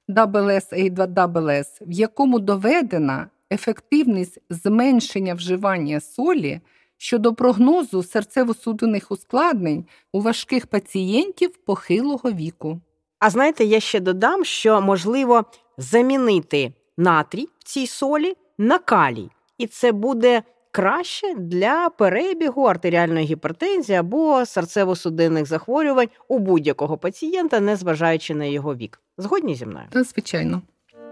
WS-A2WS, 0.08 1.66
в 1.80 1.92
якому 1.92 2.38
доведена 2.38 3.26
ефективність 3.50 4.38
зменшення 4.50 5.34
вживання 5.34 6.00
солі 6.00 6.60
щодо 6.96 7.34
прогнозу 7.34 7.98
серцево-судинних 7.98 9.06
ускладнень 9.08 9.84
у 10.12 10.20
важких 10.20 10.66
пацієнтів 10.66 11.56
похилого 11.56 12.32
віку. 12.32 12.80
А 13.18 13.30
знаєте, 13.30 13.64
я 13.64 13.80
ще 13.80 14.00
додам, 14.00 14.44
що 14.44 14.80
можливо 14.80 15.44
замінити 15.78 16.72
натрій 17.00 17.48
в 17.58 17.64
цій 17.64 17.86
солі 17.86 18.36
на 18.58 18.78
калій, 18.78 19.30
і 19.58 19.66
це 19.66 19.92
буде 19.92 20.42
краще 20.70 21.34
для 21.34 21.88
перебігу 21.88 22.62
артеріальної 22.62 23.26
гіпертензії 23.26 23.98
або 23.98 24.34
серцево-судинних 24.40 25.46
захворювань 25.46 26.08
у 26.28 26.38
будь-якого 26.38 26.98
пацієнта, 26.98 27.60
незважаючи 27.60 28.34
на 28.34 28.44
його 28.44 28.74
вік. 28.74 29.00
Згодні 29.18 29.54
зі 29.54 29.66
мною? 29.66 29.86
Звичайно. 29.92 30.62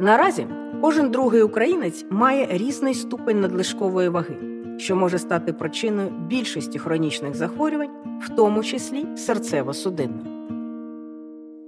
Наразі 0.00 0.46
кожен 0.80 1.10
другий 1.10 1.42
українець 1.42 2.04
має 2.10 2.46
різний 2.50 2.94
ступень 2.94 3.40
надлишкової 3.40 4.08
ваги, 4.08 4.36
що 4.78 4.96
може 4.96 5.18
стати 5.18 5.52
причиною 5.52 6.10
більшості 6.10 6.78
хронічних 6.78 7.34
захворювань, 7.34 8.20
в 8.24 8.28
тому 8.36 8.64
числі 8.64 9.04
серцево-судинних. 9.04 10.27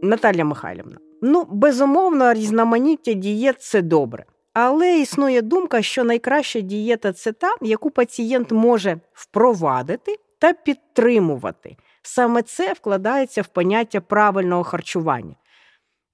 Наталя 0.03 0.45
Михайлівна, 0.45 0.97
ну 1.23 1.47
безумовно, 1.51 2.33
різноманіття 2.33 3.13
дієт 3.13 3.63
це 3.63 3.83
добре. 3.83 4.25
Але 4.53 4.99
існує 4.99 5.43
думка, 5.43 5.83
що 5.83 6.05
найкраща 6.05 6.61
дієта 6.61 7.13
це 7.13 7.33
та, 7.33 7.55
яку 7.61 7.91
пацієнт 7.91 8.53
може 8.53 9.01
впровадити 9.13 10.17
та 10.39 10.53
підтримувати. 10.53 11.77
Саме 12.03 12.43
це 12.43 12.73
вкладається 12.73 13.43
в 13.43 13.47
поняття 13.47 14.01
правильного 14.01 14.65
харчування. 14.65 15.35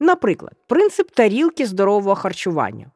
Наприклад, 0.01 0.53
принцип 0.67 1.11
тарілки 1.11 1.67
здорового 1.67 2.15
харчування. 2.15 2.91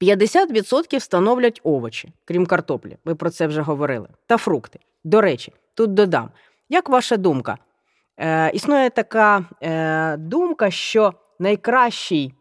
50% 0.00 1.00
становлять 1.00 1.60
овочі, 1.62 2.12
крім 2.24 2.46
картоплі, 2.46 2.96
ви 3.04 3.14
про 3.14 3.30
це 3.30 3.46
вже 3.46 3.62
говорили, 3.62 4.08
та 4.26 4.36
фрукти. 4.36 4.78
До 5.04 5.20
речі, 5.20 5.52
тут 5.74 5.94
додам. 5.94 6.30
Як 6.68 6.88
ваша 6.88 7.16
думка? 7.16 7.58
Е, 8.18 8.50
Існує 8.50 8.90
така 8.90 9.44
е, 9.62 10.16
думка, 10.16 10.70
що 10.70 11.14
найкращий 11.38 12.34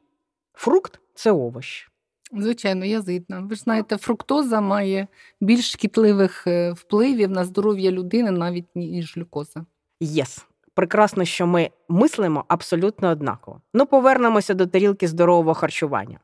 фрукт 0.53 1.00
це 1.13 1.32
овощ. 1.32 1.89
Звичайно, 2.32 2.86
я 2.86 3.01
згідна. 3.01 3.39
Ви 3.39 3.55
ж 3.55 3.62
знаєте, 3.62 3.98
фруктоза 3.98 4.62
має 4.62 5.08
більш 5.41 5.72
шкідливих 5.72 6.48
е, 6.48 6.72
впливів 6.72 7.32
на 7.32 7.44
здоров'я 7.44 7.91
людини, 7.91 8.32
навіть 8.32 8.75
ніж 8.75 9.15
глюкоза. 9.15 9.65
Yes. 10.00 10.46
Прекрасно, 10.74 11.25
що 11.25 11.48
ми 11.48 11.70
мислимо 11.89 12.46
абсолютно 12.48 13.10
однаково. 13.10 13.62
Ну, 13.74 13.86
повернемося 13.86 14.53
до 14.53 14.67
тарілки 14.67 15.08
здорового 15.08 15.53
харчування. 15.53 16.20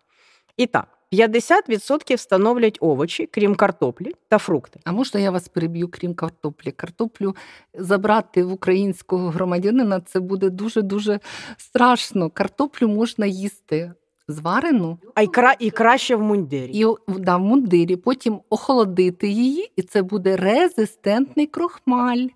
І 0.57 0.65
так, 0.65 0.87
50% 1.13 2.17
становлять 2.17 2.77
овочі, 2.81 3.29
крім 3.31 3.55
картоплі 3.55 4.11
та 4.29 4.37
фрукти. 4.37 4.79
А 4.83 4.91
можна 4.91 5.19
я 5.19 5.31
вас 5.31 5.47
переб'ю, 5.47 5.87
крім 5.87 6.13
картоплі? 6.13 6.71
Картоплю 6.71 7.35
забрати 7.73 8.43
в 8.43 8.51
українського 8.51 9.29
громадянина 9.29 9.99
це 9.99 10.19
буде 10.19 10.49
дуже 10.49 10.81
дуже 10.81 11.19
страшно. 11.57 12.29
Картоплю 12.29 12.87
можна 12.87 13.25
їсти 13.25 13.93
зварену 14.27 14.97
А 15.15 15.21
й, 15.21 15.27
кра... 15.27 15.55
і 15.59 15.71
краще 15.71 16.15
в 16.15 16.21
мундирі. 16.21 16.71
і 16.73 16.85
да, 17.07 17.37
в 17.37 17.41
мундирі, 17.41 17.95
потім 17.95 18.39
охолодити 18.49 19.27
її, 19.27 19.71
і 19.75 19.81
це 19.81 20.01
буде 20.01 20.37
резистентний 20.37 21.45
крохмаль, 21.45 22.27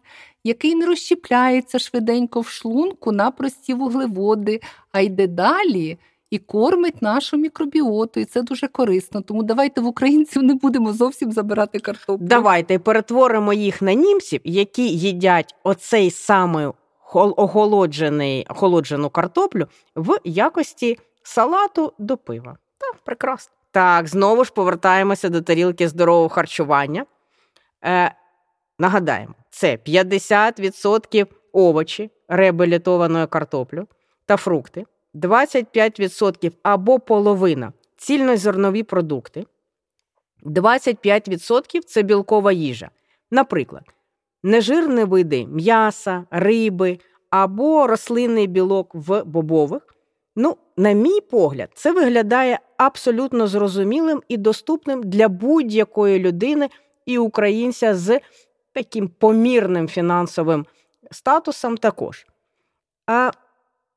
який 0.44 0.76
не 0.76 0.86
розщепляється 0.86 1.80
швиденько 1.80 2.42
в 2.42 2.48
шлунку 2.48 3.12
на 3.12 3.32
прості 3.32 3.74
вуглеводи, 3.74 4.60
а 4.92 5.00
йде 5.00 5.28
далі. 5.28 5.98
І 6.36 6.38
кормить 6.38 7.02
нашу 7.02 7.38
мікробіоту, 7.38 8.20
і 8.20 8.26
це 8.26 8.42
дуже 8.42 8.68
корисно. 8.68 9.22
Тому 9.22 9.44
давайте 9.44 9.82
в 9.82 9.86
українців 9.86 10.44
не 10.44 10.56
будемо 10.56 10.94
зовсім 10.94 11.32
забирати 11.32 11.80
картоплю. 11.80 12.28
Давайте 12.28 12.80
перетворимо 12.80 13.54
їх 13.54 13.82
на 13.82 13.94
німців, 13.94 14.42
які 14.44 14.88
їдять 14.90 15.56
оцей 15.64 16.12
самий 16.12 16.68
охолоджений, 17.14 18.46
охолоджену 18.50 19.10
картоплю 19.10 19.68
в 19.96 20.20
якості 20.24 20.98
салату 21.24 21.94
до 22.00 22.18
пива. 22.18 22.58
Так, 22.78 22.96
прекрасно. 23.06 23.54
Так, 23.72 24.08
знову 24.08 24.46
ж 24.46 24.54
повертаємося 24.54 25.30
до 25.30 25.42
тарілки 25.42 25.88
здорового 25.88 26.30
харчування. 26.30 27.06
Е, 27.86 28.16
нагадаємо, 28.80 29.34
це 29.50 29.76
50% 29.76 31.28
овочі 31.54 32.12
реабілітованої 32.28 33.28
картоплю 33.28 33.88
та 34.26 34.38
фрукти, 34.38 34.86
25% 35.16 36.52
або 36.64 37.00
половина 37.00 37.74
цільнозернові 37.98 38.84
продукти, 38.84 39.46
25% 40.46 41.80
це 41.86 42.02
білкова 42.02 42.52
їжа. 42.52 42.90
Наприклад, 43.32 43.84
нежирні 44.44 45.04
види 45.04 45.48
м'яса, 45.48 46.26
риби 46.32 47.00
або 47.30 47.88
рослинний 47.88 48.48
білок 48.48 48.92
в 48.94 49.24
бобових. 49.24 49.96
Ну, 50.36 50.58
на 50.78 50.92
мій 50.92 51.22
погляд, 51.22 51.70
це 51.74 51.92
виглядає 51.92 52.60
абсолютно 52.78 53.48
зрозумілим 53.48 54.22
і 54.28 54.38
доступним 54.38 55.04
для 55.04 55.28
будь-якої 55.28 56.20
людини 56.20 56.70
і 57.06 57.18
українця 57.18 57.96
з 57.96 58.20
таким 58.74 59.08
помірним 59.08 59.88
фінансовим 59.88 60.66
статусом 61.12 61.78
також. 61.78 62.26
А 63.08 63.32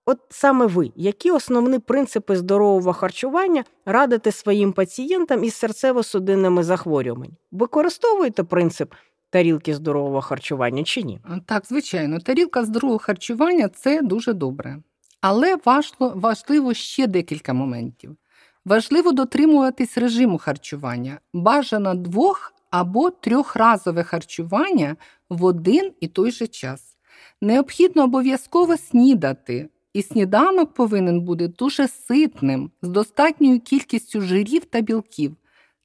от 0.09 0.19
саме 0.31 0.67
ви, 0.67 0.93
які 0.97 1.31
основні 1.31 1.79
принципи 1.79 2.37
здорового 2.37 2.93
харчування 2.93 3.65
радите 3.87 4.33
своїм 4.33 4.73
пацієнтам 4.73 5.45
із 5.45 5.65
серцево-судинними 5.65 6.63
захворюваннями? 6.63 7.37
Використовуєте 7.53 8.45
принцип 8.45 8.95
тарілки 9.31 9.75
здорового 9.75 10.21
харчування 10.21 10.85
чи 10.85 11.03
ні? 11.03 11.21
Так, 11.47 11.67
звичайно, 11.67 12.21
тарілка 12.21 12.65
здорового 12.65 12.99
харчування 12.99 13.69
це 13.69 14.03
дуже 14.03 14.33
добре. 14.33 14.79
Але 15.21 15.57
важливо, 15.65 16.13
важливо 16.17 16.75
ще 16.75 17.07
декілька 17.07 17.53
моментів. 17.53 18.17
Важливо 18.65 19.13
дотримуватись 19.13 19.99
режиму 19.99 20.39
харчування, 20.39 21.21
бажано 21.33 21.95
двох 21.95 22.55
або 22.71 23.11
трьохразове 23.11 24.03
харчування 24.03 24.97
в 25.31 25.45
один 25.45 25.93
і 26.01 26.09
той 26.09 26.31
же 26.31 26.47
час. 26.47 26.97
Необхідно 27.41 28.05
обов'язково 28.05 28.77
снідати, 28.77 29.69
і 29.93 30.03
сніданок 30.03 30.75
повинен 30.75 31.21
бути 31.21 31.49
дуже 31.49 31.89
ситним, 31.89 32.71
з 32.83 32.89
достатньою 32.89 33.61
кількістю 33.61 34.21
жирів 34.21 34.65
та 34.65 34.81
білків. 34.81 35.37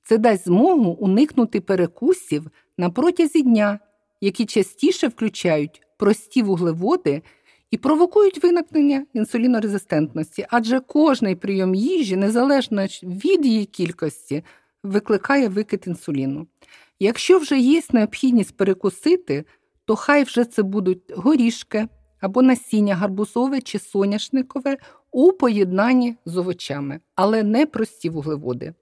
Це 0.03 0.17
дасть 0.17 0.45
змогу 0.45 0.91
уникнути 0.91 1.61
перекусів 1.61 2.47
на 2.77 2.89
протязі 2.89 3.41
дня, 3.41 3.79
які 4.21 4.45
частіше 4.45 5.07
включають 5.07 5.81
прості 5.97 6.43
вуглеводи 6.43 7.21
і 7.71 7.77
провокують 7.77 8.43
виникнення 8.43 9.05
інсулінорезистентності, 9.13 10.45
адже 10.49 10.79
кожний 10.79 11.35
прийом 11.35 11.75
їжі, 11.75 12.15
незалежно 12.15 12.85
від 13.03 13.45
її 13.45 13.65
кількості, 13.65 14.43
викликає 14.83 15.49
викид 15.49 15.83
інсуліну. 15.87 16.47
Якщо 16.99 17.39
вже 17.39 17.59
є 17.59 17.81
необхідність 17.91 18.57
перекусити, 18.57 19.45
то 19.85 19.95
хай 19.95 20.23
вже 20.23 20.45
це 20.45 20.63
будуть 20.63 21.11
горішки 21.15 21.87
або 22.23 22.41
насіння 22.41 22.95
гарбузове 22.95 23.61
чи 23.61 23.79
соняшникове 23.79 24.77
у 25.11 25.31
поєднанні 25.31 26.15
з 26.25 26.37
овочами, 26.37 26.99
але 27.15 27.43
не 27.43 27.65
прості 27.65 28.09
вуглеводи. 28.09 28.73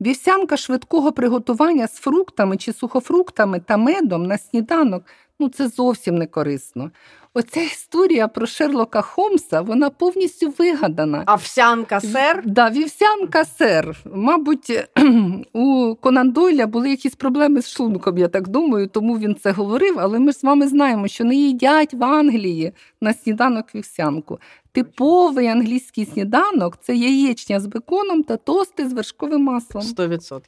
Вівсянка 0.00 0.56
швидкого 0.56 1.12
приготування 1.12 1.86
з 1.86 1.94
фруктами 1.94 2.56
чи 2.56 2.72
сухофруктами 2.72 3.60
та 3.60 3.76
медом 3.76 4.26
на 4.26 4.38
сніданок 4.38 5.04
ну 5.40 5.48
це 5.48 5.68
зовсім 5.68 6.14
не 6.14 6.26
корисно. 6.26 6.90
Оця 7.34 7.62
історія 7.62 8.28
про 8.28 8.46
Шерлока 8.46 9.00
Холмса, 9.00 9.60
вона 9.60 9.90
повністю 9.90 10.54
вигадана. 10.58 11.24
Овсянка 11.26 12.00
сер? 12.00 12.42
Да, 12.46 12.70
вівсянка 12.70 13.44
сер. 13.44 13.96
Мабуть, 14.14 14.88
у 15.52 15.94
Конан 16.00 16.30
Дойля 16.30 16.66
були 16.66 16.90
якісь 16.90 17.14
проблеми 17.14 17.62
з 17.62 17.68
шлунком, 17.68 18.18
я 18.18 18.28
так 18.28 18.48
думаю, 18.48 18.86
тому 18.86 19.18
він 19.18 19.34
це 19.34 19.52
говорив. 19.52 19.96
Але 19.98 20.18
ми 20.18 20.32
ж 20.32 20.38
з 20.38 20.44
вами 20.44 20.68
знаємо, 20.68 21.08
що 21.08 21.24
не 21.24 21.34
їдять 21.34 21.94
в 21.94 22.04
Англії 22.04 22.72
на 23.00 23.12
сніданок 23.12 23.74
вівсянку. 23.74 24.38
Типовий 24.72 25.46
англійський 25.46 26.06
сніданок 26.06 26.78
це 26.80 26.96
яєчня 26.96 27.60
з 27.60 27.66
беконом 27.66 28.22
та 28.22 28.36
тости 28.36 28.88
з 28.88 28.92
вершковим 28.92 29.42
маслом. 29.42 29.84
100%. 29.84 30.40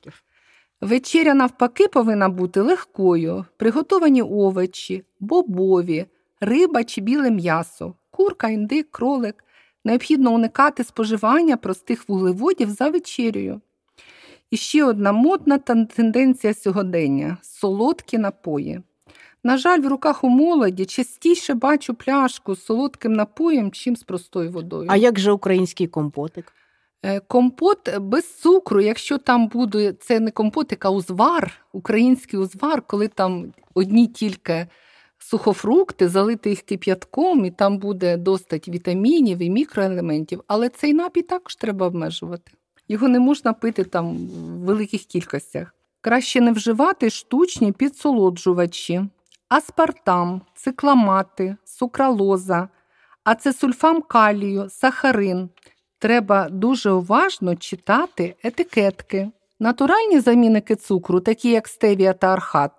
Вечеря, 0.80 1.34
навпаки, 1.34 1.88
повинна 1.88 2.28
бути 2.28 2.60
легкою, 2.60 3.44
приготовані 3.56 4.22
овочі, 4.22 5.04
бобові, 5.20 6.06
риба 6.42 6.84
чи 6.84 7.00
біле 7.00 7.30
м'ясо, 7.30 7.94
курка, 8.10 8.48
індик, 8.48 8.90
кролик. 8.90 9.44
Необхідно 9.84 10.34
уникати 10.34 10.84
споживання 10.84 11.56
простих 11.56 12.08
вуглеводів 12.08 12.70
за 12.70 12.88
вечерею. 12.88 13.60
І 14.50 14.56
ще 14.56 14.84
одна 14.84 15.12
модна 15.12 15.58
тенденція 15.84 16.54
сьогодення 16.54 17.36
солодкі 17.42 18.18
напої. 18.18 18.80
На 19.44 19.56
жаль, 19.56 19.80
в 19.80 19.86
руках 19.86 20.24
у 20.24 20.28
молоді 20.28 20.84
частіше 20.84 21.54
бачу 21.54 21.94
пляшку 21.94 22.54
з 22.54 22.64
солодким 22.64 23.12
напоєм, 23.12 23.70
чим 23.70 23.96
з 23.96 24.02
простою 24.02 24.50
водою. 24.50 24.88
А 24.90 24.96
як 24.96 25.18
же 25.18 25.32
український 25.32 25.86
компотик? 25.86 26.52
Е, 27.02 27.20
компот 27.20 27.98
без 27.98 28.40
цукру, 28.40 28.80
якщо 28.80 29.18
там 29.18 29.48
буде 29.48 29.92
це 29.92 30.20
не 30.20 30.30
компотик, 30.30 30.84
а 30.84 30.90
узвар, 30.90 31.52
український 31.72 32.40
узвар, 32.40 32.82
коли 32.82 33.08
там 33.08 33.52
одні 33.74 34.06
тільки 34.06 34.66
сухофрукти, 35.22 36.08
залити 36.08 36.50
їх 36.50 36.62
кип'ятком, 36.62 37.44
і 37.44 37.50
там 37.50 37.78
буде 37.78 38.16
достать 38.16 38.68
вітамінів 38.68 39.38
і 39.38 39.50
мікроелементів, 39.50 40.44
але 40.46 40.68
цей 40.68 40.94
напій 40.94 41.22
також 41.22 41.56
треба 41.56 41.86
обмежувати. 41.86 42.52
Його 42.88 43.08
не 43.08 43.20
можна 43.20 43.52
пити 43.52 43.84
там 43.84 44.16
в 44.16 44.64
великих 44.64 45.04
кількостях. 45.04 45.74
Краще 46.00 46.40
не 46.40 46.52
вживати 46.52 47.10
штучні 47.10 47.72
підсолоджувачі, 47.72 49.02
аспартам, 49.48 50.40
цикламати, 50.54 51.56
сукралоза, 51.64 52.68
ацесульфам 53.24 54.02
калію, 54.02 54.68
сахарин. 54.70 55.48
Треба 55.98 56.48
дуже 56.48 56.90
уважно 56.90 57.56
читати 57.56 58.36
етикетки. 58.42 59.30
Натуральні 59.60 60.20
замінники 60.20 60.76
цукру, 60.76 61.20
такі 61.20 61.50
як 61.50 61.68
стевія 61.68 62.12
та 62.12 62.26
архат, 62.26 62.72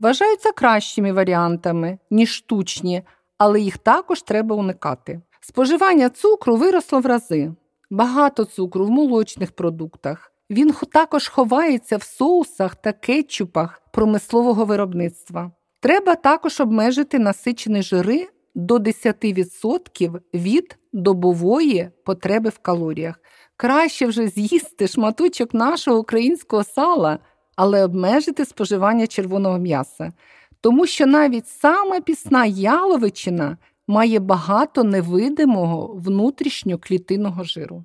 вважаються 0.00 0.52
кращими 0.52 1.12
варіантами, 1.12 1.98
ніж 2.10 2.32
штучні, 2.34 3.02
але 3.38 3.60
їх 3.60 3.78
також 3.78 4.22
треба 4.22 4.56
уникати. 4.56 5.20
Споживання 5.40 6.08
цукру 6.08 6.56
виросло 6.56 7.00
в 7.00 7.06
рази. 7.06 7.52
Багато 7.90 8.44
цукру 8.44 8.84
в 8.84 8.90
молочних 8.90 9.52
продуктах. 9.52 10.32
Він 10.50 10.74
також 10.92 11.28
ховається 11.28 11.96
в 11.96 12.02
соусах 12.02 12.76
та 12.76 12.92
кетчупах 12.92 13.82
промислового 13.92 14.64
виробництва. 14.64 15.50
Треба 15.80 16.14
також 16.14 16.60
обмежити 16.60 17.18
насичені 17.18 17.82
жири 17.82 18.28
до 18.54 18.76
10% 18.76 20.20
від 20.34 20.78
добової 20.92 21.90
потреби 22.04 22.50
в 22.50 22.58
калоріях. 22.58 23.20
Краще 23.56 24.06
вже 24.06 24.28
з'їсти 24.28 24.88
шматочок 24.88 25.54
нашого 25.54 25.98
українського 25.98 26.64
сала, 26.64 27.18
але 27.56 27.84
обмежити 27.84 28.44
споживання 28.44 29.06
червоного 29.06 29.58
м'яса, 29.58 30.12
тому 30.60 30.86
що 30.86 31.06
навіть 31.06 31.48
сама 31.48 32.00
пісна 32.00 32.46
яловичина 32.46 33.56
має 33.86 34.18
багато 34.18 34.84
невидимого 34.84 35.86
внутрішньоклітинного 35.86 37.44
жиру. 37.44 37.84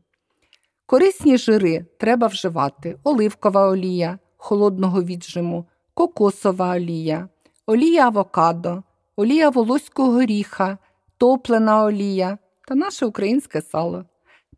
Корисні 0.86 1.38
жири 1.38 1.86
треба 1.98 2.28
вживати: 2.28 2.98
оливкова 3.04 3.68
олія 3.70 4.20
холодного 4.38 5.04
віджиму, 5.04 5.66
кокосова 5.94 6.76
олія, 6.76 7.30
олія 7.66 8.06
авокадо, 8.06 8.84
олія 9.16 9.50
волоського 9.50 10.12
горіха, 10.12 10.78
топлена 11.18 11.84
олія 11.84 12.38
та 12.68 12.76
наше 12.76 13.06
українське 13.06 13.62
сало. 13.62 14.06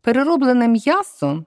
Перероблене 0.00 0.68
м'ясо, 0.68 1.44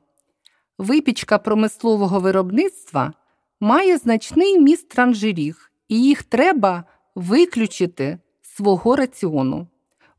випічка 0.77 1.37
промислового 1.37 2.19
виробництва 2.19 3.13
має 3.61 3.97
значний 3.97 4.59
міст 4.59 4.89
транжирів, 4.89 5.71
і 5.87 6.03
їх 6.03 6.23
треба 6.23 6.83
виключити 7.15 8.17
свого 8.41 8.95
раціону, 8.95 9.67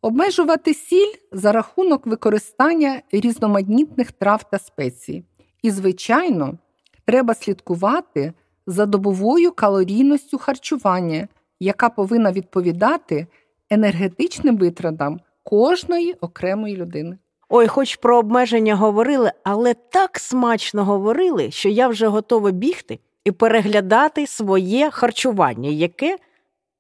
обмежувати 0.02 0.74
сіль 0.74 1.12
за 1.32 1.52
рахунок 1.52 2.06
використання 2.06 3.02
різноманітних 3.12 4.12
трав 4.12 4.50
та 4.50 4.58
спецій. 4.58 5.24
І, 5.62 5.70
звичайно, 5.70 6.58
треба 7.04 7.34
слідкувати 7.34 8.32
за 8.66 8.86
добовою 8.86 9.52
калорійністю 9.52 10.38
харчування, 10.38 11.28
яка 11.60 11.88
повинна 11.88 12.32
відповідати 12.32 13.26
енергетичним 13.70 14.56
витратам 14.56 15.20
кожної 15.42 16.12
окремої 16.12 16.76
людини. 16.76 17.18
Ой, 17.48 17.66
хоч 17.66 17.96
про 17.96 18.18
обмеження 18.18 18.74
говорили, 18.76 19.32
але 19.44 19.74
так 19.74 20.18
смачно 20.18 20.84
говорили, 20.84 21.50
що 21.50 21.68
я 21.68 21.88
вже 21.88 22.06
готова 22.06 22.50
бігти 22.50 22.98
і 23.24 23.32
переглядати 23.32 24.26
своє 24.26 24.90
харчування, 24.90 25.70
яке 25.70 26.18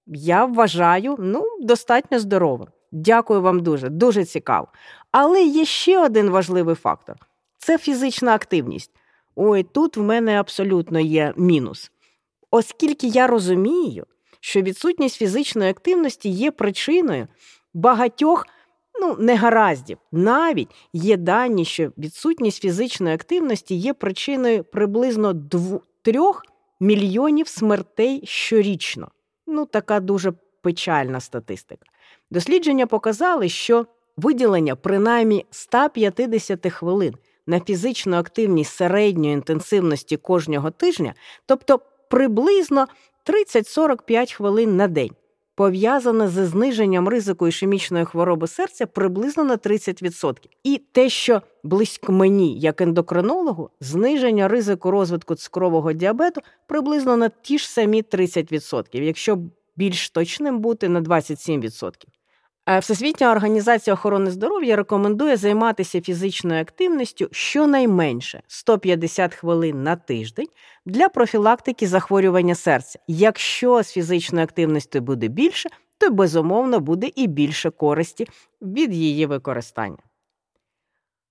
я 0.06 0.44
вважаю 0.44 1.16
ну, 1.18 1.44
достатньо 1.60 2.18
здоровим. 2.18 2.68
Дякую 2.92 3.42
вам 3.42 3.60
дуже, 3.60 3.88
дуже 3.88 4.24
цікаво. 4.24 4.68
Але 5.10 5.42
є 5.42 5.64
ще 5.64 6.04
один 6.04 6.30
важливий 6.30 6.74
фактор 6.74 7.16
це 7.58 7.78
фізична 7.78 8.34
активність. 8.34 8.90
Ой, 9.36 9.62
тут 9.62 9.96
в 9.96 10.02
мене 10.02 10.40
абсолютно 10.40 11.00
є 11.00 11.34
мінус. 11.36 11.90
Оскільки 12.50 13.06
я 13.06 13.26
розумію, 13.26 14.06
що 14.40 14.62
відсутність 14.62 15.16
фізичної 15.16 15.70
активності 15.70 16.28
є 16.28 16.50
причиною 16.50 17.28
багатьох 17.74 18.46
ну, 19.00 19.16
негараздів. 19.18 19.98
Навіть 20.12 20.68
є 20.92 21.16
дані, 21.16 21.64
що 21.64 21.92
відсутність 21.98 22.62
фізичної 22.62 23.14
активності 23.14 23.74
є 23.74 23.94
причиною 23.94 24.64
приблизно 24.64 25.32
3 26.02 26.20
мільйонів 26.80 27.48
смертей 27.48 28.20
щорічно. 28.24 29.08
Ну, 29.46 29.66
така 29.66 30.00
дуже 30.00 30.32
печальна 30.62 31.20
статистика. 31.20 31.86
Дослідження 32.30 32.86
показали, 32.86 33.48
що 33.48 33.86
виділення 34.16 34.76
принаймні 34.76 35.46
150 35.50 36.72
хвилин 36.72 37.14
на 37.46 37.60
фізичну 37.60 38.16
активність 38.16 38.76
середньої 38.76 39.32
інтенсивності 39.32 40.16
кожного 40.16 40.70
тижня, 40.70 41.14
тобто 41.46 41.80
приблизно 42.10 42.86
30-45 43.26 44.34
хвилин 44.34 44.76
на 44.76 44.88
день, 44.88 45.10
пов'язане 45.54 46.28
зі 46.28 46.44
зниженням 46.44 47.08
ризику 47.08 47.48
ішемічної 47.48 48.04
хвороби 48.04 48.46
серця 48.46 48.86
приблизно 48.86 49.44
на 49.44 49.56
30%. 49.56 50.36
І 50.64 50.80
те, 50.92 51.08
що 51.08 51.42
близько 51.64 52.12
мені, 52.12 52.58
як 52.58 52.80
ендокринологу, 52.80 53.70
зниження 53.80 54.48
ризику 54.48 54.90
розвитку 54.90 55.34
цукрового 55.34 55.92
діабету 55.92 56.40
приблизно 56.66 57.16
на 57.16 57.28
ті 57.28 57.58
ж 57.58 57.70
самі 57.70 58.02
30%, 58.02 59.02
якщо 59.02 59.38
більш 59.76 60.10
точним 60.10 60.58
бути 60.58 60.88
на 60.88 61.00
27%. 61.00 61.92
Е, 62.68 62.78
Всесвітня 62.78 63.32
організація 63.32 63.94
охорони 63.94 64.30
здоров'я 64.30 64.76
рекомендує 64.76 65.36
займатися 65.36 66.00
фізичною 66.00 66.60
активністю 66.60 67.28
щонайменше 67.32 68.42
150 68.46 69.34
хвилин 69.34 69.82
на 69.82 69.96
тиждень 69.96 70.48
для 70.86 71.08
профілактики 71.08 71.86
захворювання 71.86 72.54
серця. 72.54 72.98
Якщо 73.06 73.82
з 73.82 73.92
фізичною 73.92 74.44
активністю 74.44 75.00
буде 75.00 75.28
більше, 75.28 75.68
то 75.98 76.10
безумовно 76.10 76.80
буде 76.80 77.10
і 77.14 77.26
більше 77.26 77.70
користі 77.70 78.28
від 78.62 78.94
її 78.94 79.26
використання. 79.26 80.02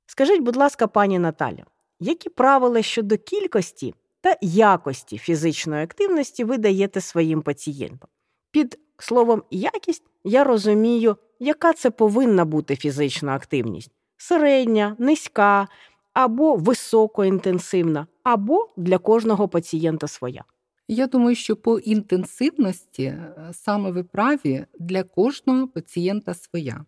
Скажіть, 0.05 0.41
будь 0.41 0.55
ласка, 0.55 0.87
пані 0.87 1.19
Наталю, 1.19 1.63
які 1.99 2.29
правила 2.29 2.81
щодо 2.81 3.17
кількості 3.17 3.93
та 4.21 4.35
якості 4.41 5.17
фізичної 5.17 5.83
активності 5.83 6.43
ви 6.43 6.57
даєте 6.57 7.01
своїм 7.01 7.41
пацієнтам? 7.41 8.09
Під 8.51 8.79
словом 8.97 9.43
якість 9.51 10.10
я 10.23 10.43
розумію, 10.43 11.17
яка 11.39 11.73
це 11.73 11.91
повинна 11.91 12.45
бути 12.45 12.75
фізична 12.75 13.35
активність 13.35 13.91
середня, 14.21 14.95
низька 14.99 15.67
або 16.13 16.55
високоінтенсивна, 16.55 18.07
або 18.23 18.69
для 18.77 18.97
кожного 18.97 19.47
пацієнта 19.47 20.07
своя. 20.07 20.43
Я 20.87 21.07
думаю, 21.07 21.35
що 21.35 21.55
по 21.55 21.79
інтенсивності 21.79 23.03
е, 23.03 23.35
саме 23.51 23.91
ви 23.91 24.03
праві 24.03 24.65
для 24.79 25.03
кожного 25.03 25.67
пацієнта 25.67 26.33
своя. 26.33 26.85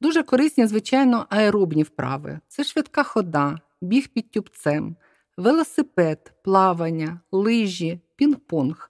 Дуже 0.00 0.22
корисні, 0.22 0.66
звичайно, 0.66 1.26
аеробні 1.30 1.82
вправи. 1.82 2.40
Це 2.48 2.64
швидка 2.64 3.02
хода, 3.02 3.60
біг 3.80 4.08
під 4.08 4.30
тюбцем, 4.30 4.96
велосипед, 5.36 6.32
плавання, 6.42 7.20
лижі, 7.32 8.00
пінг-понг. 8.20 8.88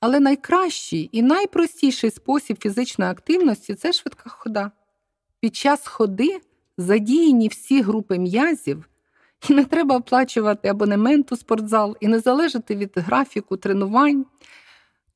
Але 0.00 0.20
найкращий 0.20 1.08
і 1.12 1.22
найпростіший 1.22 2.10
спосіб 2.10 2.58
фізичної 2.60 3.10
активності 3.10 3.74
це 3.74 3.92
швидка 3.92 4.30
хода. 4.30 4.70
Під 5.40 5.56
час 5.56 5.86
ходи 5.86 6.40
задіяні 6.78 7.48
всі 7.48 7.82
групи 7.82 8.18
м'язів, 8.18 8.88
і 9.48 9.54
не 9.54 9.64
треба 9.64 9.96
оплачувати 9.96 10.68
абонемент 10.68 11.32
у 11.32 11.36
спортзал 11.36 11.96
і 12.00 12.08
не 12.08 12.20
залежати 12.20 12.76
від 12.76 12.92
графіку 12.96 13.56
тренувань. 13.56 14.26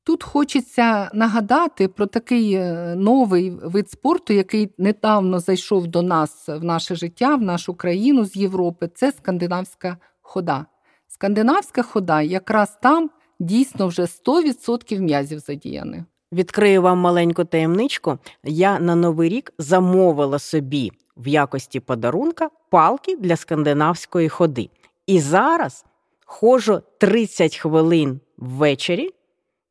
Тут 0.03 0.23
хочеться 0.23 1.09
нагадати 1.13 1.87
про 1.87 2.05
такий 2.05 2.53
е, 2.53 2.95
новий 2.95 3.49
вид 3.49 3.89
спорту, 3.89 4.33
який 4.33 4.73
недавно 4.77 5.39
зайшов 5.39 5.87
до 5.87 6.01
нас 6.01 6.47
в 6.47 6.63
наше 6.63 6.95
життя, 6.95 7.35
в 7.35 7.41
нашу 7.41 7.73
країну 7.73 8.25
з 8.25 8.35
Європи. 8.35 8.89
Це 8.95 9.11
скандинавська 9.11 9.97
хода. 10.21 10.65
Скандинавська 11.07 11.83
хода 11.83 12.21
якраз 12.21 12.77
там 12.81 13.09
дійсно 13.41 13.87
вже 13.87 14.01
100% 14.01 14.99
м'язів 14.99 15.39
задіяні. 15.39 16.03
Відкрию 16.33 16.81
вам 16.81 16.99
маленьку 16.99 17.43
таємничку. 17.43 18.17
Я 18.43 18.79
на 18.79 18.95
новий 18.95 19.29
рік 19.29 19.53
замовила 19.57 20.39
собі 20.39 20.91
в 21.17 21.27
якості 21.27 21.79
подарунка 21.79 22.49
палки 22.69 23.15
для 23.15 23.35
скандинавської 23.35 24.29
ходи. 24.29 24.69
І 25.07 25.19
зараз 25.19 25.85
ходжу 26.25 26.81
30 26.97 27.57
хвилин 27.57 28.19
ввечері, 28.37 29.09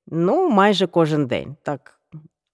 ну, 0.07 0.51
майже 0.51 0.87
кожен 0.87 1.27
день. 1.27 1.57
Так, 1.63 2.01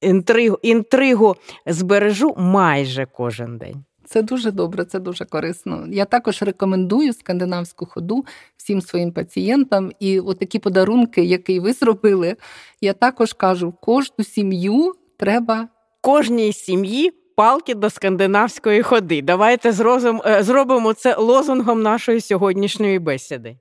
інтригу, 0.00 0.58
інтригу 0.62 1.36
збережу 1.66 2.34
майже 2.38 3.06
кожен 3.06 3.58
день. 3.58 3.84
Це 4.08 4.22
дуже 4.22 4.50
добре, 4.50 4.84
це 4.84 4.98
дуже 4.98 5.24
корисно. 5.24 5.86
Я 5.90 6.04
також 6.04 6.42
рекомендую 6.42 7.12
скандинавську 7.12 7.86
ходу 7.86 8.24
всім 8.56 8.80
своїм 8.80 9.12
пацієнтам. 9.12 9.92
І 10.00 10.20
от 10.20 10.38
такі 10.38 10.58
подарунки, 10.58 11.24
які 11.24 11.60
ви 11.60 11.72
зробили, 11.72 12.36
я 12.80 12.92
також 12.92 13.32
кажу: 13.32 13.74
кожну 13.80 14.24
сім'ю 14.24 14.92
треба 15.18 15.68
кожній 16.00 16.52
сім'ї 16.52 17.10
палки 17.36 17.74
до 17.74 17.90
скандинавської 17.90 18.82
ходи. 18.82 19.22
Давайте 19.22 19.68
е, 19.68 20.42
зробимо 20.42 20.92
це 20.92 21.16
лозунгом 21.16 21.82
нашої 21.82 22.20
сьогоднішньої 22.20 22.98
бесіди. 22.98 23.56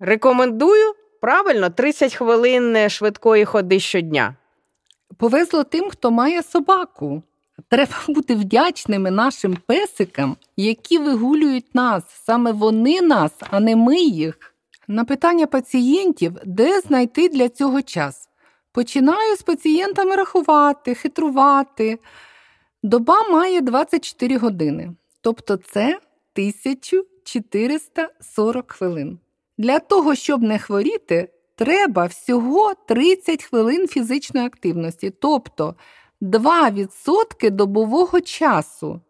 Рекомендую 0.00 0.92
правильно 1.20 1.70
30 1.70 2.14
хвилин 2.14 2.88
швидкої 2.88 3.44
ходи 3.44 3.80
щодня. 3.80 4.36
Повезло 5.18 5.64
тим, 5.64 5.90
хто 5.90 6.10
має 6.10 6.42
собаку. 6.42 7.22
Треба 7.68 7.92
бути 8.08 8.34
вдячними 8.34 9.10
нашим 9.10 9.56
песикам, 9.66 10.36
які 10.56 10.98
вигулюють 10.98 11.74
нас. 11.74 12.04
Саме 12.24 12.52
вони 12.52 13.00
нас, 13.00 13.32
а 13.50 13.60
не 13.60 13.76
ми 13.76 14.00
їх. 14.00 14.54
На 14.88 15.04
питання 15.04 15.46
пацієнтів, 15.46 16.32
де 16.44 16.80
знайти 16.80 17.28
для 17.28 17.48
цього 17.48 17.82
час. 17.82 18.28
Починаю 18.72 19.36
з 19.36 19.42
пацієнтами 19.42 20.16
рахувати, 20.16 20.94
хитрувати. 20.94 21.98
Доба 22.82 23.28
має 23.28 23.60
24 23.60 24.36
години, 24.36 24.92
тобто 25.20 25.56
це 25.56 25.86
1440 25.86 28.72
хвилин. 28.72 29.18
Для 29.58 29.78
того, 29.78 30.14
щоб 30.14 30.42
не 30.42 30.58
хворіти, 30.58 31.28
треба 31.56 32.06
всього 32.06 32.72
30 32.88 33.44
хвилин 33.44 33.88
фізичної 33.88 34.46
активності, 34.46 35.10
тобто 35.10 35.74
2% 36.22 37.50
добового 37.50 38.20
часу. 38.20 39.00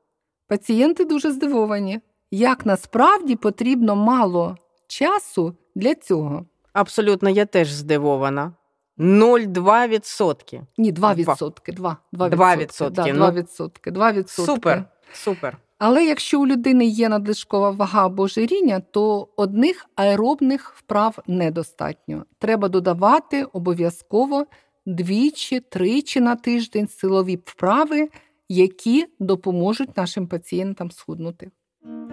Пацієнти 0.49 1.05
дуже 1.05 1.33
здивовані, 1.33 2.01
як 2.31 2.67
насправді 2.67 3.37
потрібно 3.37 3.97
мало 3.97 4.57
часу 4.87 5.55
для 5.75 5.95
цього. 5.95 6.47
Абсолютно, 6.73 7.31
я 7.31 7.47
теж 7.47 7.71
здивована. 7.71 8.53
0,2%. 8.99 10.61
Ні, 10.79 10.93
2%. 10.93 11.75
2, 11.75 11.97
2%. 12.13 12.31
2%. 12.31 12.91
Да, 12.91 13.03
2%. 13.03 13.93
2%. 13.93 14.29
Супер. 14.29 14.85
Супер. 15.13 15.59
Але 15.79 16.05
якщо 16.05 16.41
у 16.41 16.47
людини 16.47 16.85
є 16.87 17.09
надлишкова 17.09 17.71
вага 17.71 18.07
або 18.07 18.27
жиріння, 18.27 18.81
то 18.81 19.29
одних 19.37 19.87
аеробних 19.97 20.75
вправ 20.77 21.19
недостатньо. 21.27 22.25
Треба 22.39 22.69
додавати 22.69 23.45
обов'язково 23.45 24.47
двічі, 24.87 25.61
тричі 25.61 26.21
на 26.21 26.37
тиждень 26.37 26.89
силові 26.89 27.39
вправи, 27.45 28.09
які 28.49 29.07
допоможуть 29.19 29.97
нашим 29.97 30.27
пацієнтам 30.27 30.91
схуднути. 30.91 31.51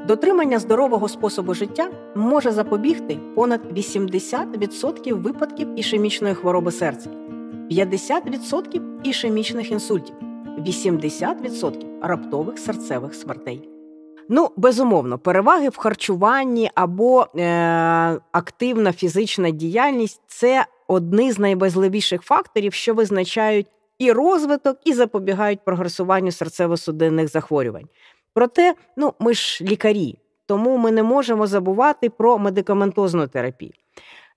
Дотримання 0.08 0.60
здорового 0.60 1.10
способу 1.10 1.54
життя 1.54 1.92
може 2.16 2.52
запобігти 2.52 3.20
понад 3.36 3.78
80% 3.78 5.14
випадків 5.14 5.80
ішемічної 5.80 6.36
хвороби 6.36 6.72
серця, 6.72 7.10
50% 7.72 8.82
ішемічних 9.04 9.72
інсультів, 9.72 10.16
80% 10.58 11.86
раптових 12.02 12.60
серцевих 12.60 13.16
смертей. 13.16 13.70
Ну, 14.30 14.50
безумовно, 14.58 15.18
переваги 15.18 15.70
в 15.70 15.78
харчуванні 15.78 16.72
або 16.76 17.28
е, 17.36 18.20
активна 18.32 18.92
фізична 18.92 19.50
діяльність 19.50 20.22
це 20.28 20.66
одні 20.90 21.32
з 21.32 21.40
найважливіших 21.40 22.22
факторів, 22.22 22.74
що 22.74 22.94
визначають 22.94 23.68
і 24.00 24.12
розвиток, 24.12 24.78
і 24.86 24.94
запобігають 24.94 25.66
прогресуванню 25.66 26.30
серцево-судинних 26.30 27.28
захворювань. 27.28 27.88
Проте, 28.34 28.74
ну, 28.98 29.14
ми 29.20 29.34
ж 29.34 29.64
лікарі, 29.64 30.18
тому 30.46 30.78
ми 30.78 30.92
не 30.92 31.04
можемо 31.04 31.48
забувати 31.48 32.10
про 32.10 32.38
медикаментозну 32.38 33.28
терапію. 33.28 33.72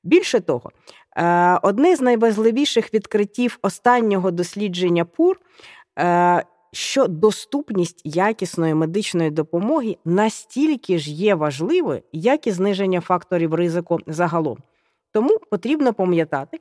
Більше 0.05 0.41
того, 0.41 0.71
е, 1.17 1.59
одне 1.63 1.97
з 1.97 2.01
найважливіших 2.01 2.95
відкриттів 2.95 3.59
останнього 3.63 4.31
дослідження 4.31 5.05
ПУР, 5.05 5.41
е, 5.99 6.45
що 6.73 7.07
доступність 7.07 8.01
якісної 8.05 8.75
медичної 8.75 9.31
допомоги 9.31 9.97
настільки 10.05 10.99
ж 10.99 11.11
є 11.11 11.35
важливою, 11.35 12.03
як 12.13 12.47
і 12.47 12.51
зниження 12.51 13.01
факторів 13.01 13.55
ризику 13.55 13.99
загалом. 14.07 14.59
Тому 15.13 15.39
потрібно 15.51 15.95
пам'ятати 15.95 16.59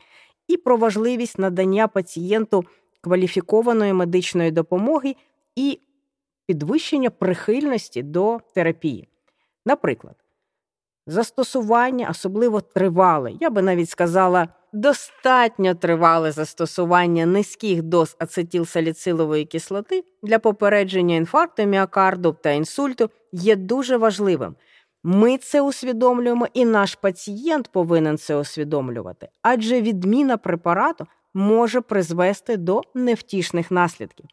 і 0.48 0.58
про 0.58 0.78
важливість 0.78 1.40
надання 1.40 1.88
пацієнту 1.88 2.64
кваліфікованої 3.02 3.94
медичної 3.94 4.52
допомоги 4.52 5.16
і 5.56 5.80
підвищення 6.46 7.10
прихильності 7.10 8.04
до 8.04 8.40
терапії. 8.54 9.08
Наприклад, 9.66 10.16
застосування 11.08 12.08
особливо 12.10 12.62
тривале, 12.62 13.32
я 13.40 13.50
би 13.50 13.62
навіть 13.62 13.90
сказала, 13.90 14.48
достатньо 14.74 15.76
тривале 15.76 16.32
застосування 16.32 17.26
низьких 17.26 17.82
доз 17.82 18.16
ацетилсаліцилової 18.20 19.46
кислоти 19.46 20.04
для 20.24 20.40
попередження 20.40 21.16
інфаркту 21.16 21.64
міокарду 21.64 22.36
та 22.44 22.52
інсульту 22.52 23.10
є 23.32 23.56
дуже 23.56 23.98
важливим. 23.98 24.56
Ми 25.04 25.38
це 25.38 25.62
усвідомлюємо, 25.62 26.48
і 26.54 26.66
наш 26.66 26.96
пацієнт 26.96 27.68
повинен 27.68 28.18
це 28.18 28.36
усвідомлювати, 28.36 29.30
адже 29.42 29.82
відміна 29.82 30.38
препарату 30.38 31.08
може 31.34 31.82
призвести 31.82 32.58
до 32.58 32.82
невтішних 32.96 33.72
наслідків. 33.72 34.26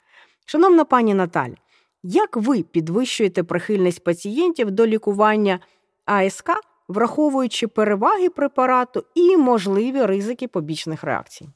Шановна 0.46 0.84
пані 0.84 1.14
Наталі, 1.14 1.54
як 2.02 2.36
ви 2.36 2.62
підвищуєте 2.62 3.42
прихильність 3.42 4.04
пацієнтів 4.04 4.70
до 4.70 4.86
лікування 4.86 5.60
АСК, 6.04 6.50
враховуючи 6.88 7.68
переваги 7.68 8.28
препарату 8.28 9.04
і 9.14 9.36
можливі 9.36 10.04
ризики 10.04 10.48
побічних 10.48 11.04
реакцій? 11.04 11.48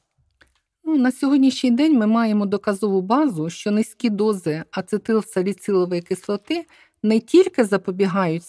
Ну, 0.83 0.97
На 0.97 1.11
сьогоднішній 1.11 1.71
день 1.71 1.97
ми 1.97 2.07
маємо 2.07 2.45
доказову 2.45 3.01
базу, 3.01 3.49
що 3.49 3.71
низькі 3.71 4.09
дози 4.09 4.63
ацетилсаліцилової 4.71 6.01
кислоти 6.01 6.65
не 7.03 7.19
тільки 7.19 7.63
запобігають 7.63 8.43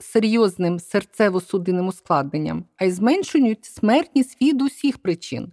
серйозним 0.00 0.76
серцево-судинним 0.78 1.88
ускладненням, 1.88 2.64
а 2.76 2.84
й 2.84 2.90
зменшують 2.90 3.64
смертність 3.64 4.42
від 4.42 4.62
усіх 4.62 4.98
причин. 4.98 5.52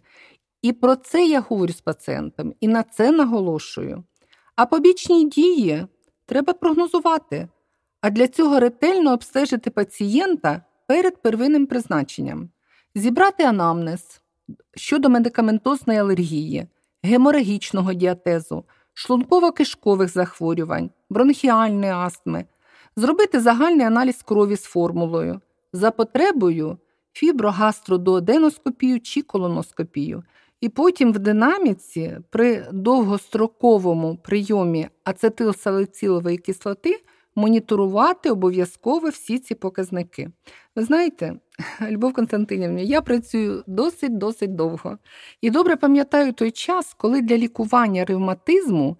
І 0.62 0.74
про 0.74 0.96
це 0.96 1.26
я 1.26 1.39
говорю 1.39 1.74
з 1.74 1.82
пацієнтом, 1.82 2.54
і 2.60 2.67
на 2.67 2.84
це 2.84 3.12
наголошую. 3.12 4.04
А 4.56 4.65
побічні 4.65 5.30
дії 5.30 5.86
треба 6.26 6.54
прогнозувати, 6.54 7.48
а 8.02 8.10
для 8.10 8.28
цього 8.28 8.60
ретельно 8.60 9.13
обстежити 9.13 9.70
пацієнта 9.70 10.62
перед 10.88 11.22
первинним 11.22 11.65
призначенням, 11.65 12.50
зібрати 12.96 13.43
анамнез 13.43 14.22
щодо 14.76 15.10
медикаментозної 15.10 16.00
алергії, 16.00 16.67
геморагічного 17.04 17.93
діатезу, 17.93 18.63
шлунково-кишкових 18.97 20.07
захворювань, 20.07 20.89
бронхіальної 21.10 21.91
астми, 21.91 22.45
зробити 22.95 23.39
загальний 23.39 23.86
аналіз 23.86 24.23
крові 24.23 24.55
з 24.55 24.63
формулою, 24.63 25.41
за 25.73 25.91
потребою 25.91 26.77
фіброгастродооденоскопію 27.13 28.99
чи 28.99 29.21
колоноскопію. 29.21 30.23
І 30.62 30.69
потім 30.69 31.13
в 31.13 31.19
динаміці 31.19 32.17
при 32.29 32.65
довгостроковому 32.71 34.17
прийомі 34.17 34.88
ацетилсалицилової 35.03 36.38
кислоти 36.38 37.03
моніторувати 37.36 38.31
обов'язково 38.31 39.10
всі 39.10 39.39
ці 39.39 39.55
показники. 39.55 40.31
Ви 40.77 40.83
знаєте, 40.83 41.35
Любов 41.89 42.13
Константинівна, 42.13 42.81
я 42.81 43.01
працюю 43.01 43.63
досить-досить 43.67 44.55
довго 44.55 44.97
і 45.41 45.49
добре 45.49 45.75
пам'ятаю 45.75 46.33
той 46.33 46.51
час, 46.51 46.93
коли 46.93 47.21
для 47.21 47.37
лікування 47.37 48.05
ревматизму 48.05 48.97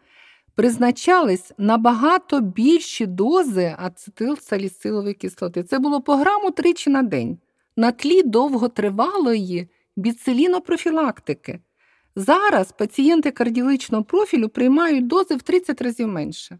призначались 0.56 1.52
набагато 1.58 2.42
більші 2.42 3.06
дози 3.06 3.76
ацетилсаліцилової 3.80 5.14
кислоти. 5.14 5.64
Це 5.64 5.80
було 5.80 6.02
по 6.02 6.16
граму 6.16 6.52
тричі 6.52 6.90
на 6.90 7.04
день 7.04 7.38
на 7.76 7.92
тлі 7.92 8.24
довготривалої 8.24 9.68
біцилінопрофілактики. 9.96 11.60
Зараз 12.16 12.72
пацієнти 12.72 13.32
кардіологічного 13.32 14.04
профілю 14.04 14.50
приймають 14.50 15.08
дози 15.08 15.36
в 15.36 15.42
30 15.42 15.82
разів 15.82 16.08
менше. 16.08 16.60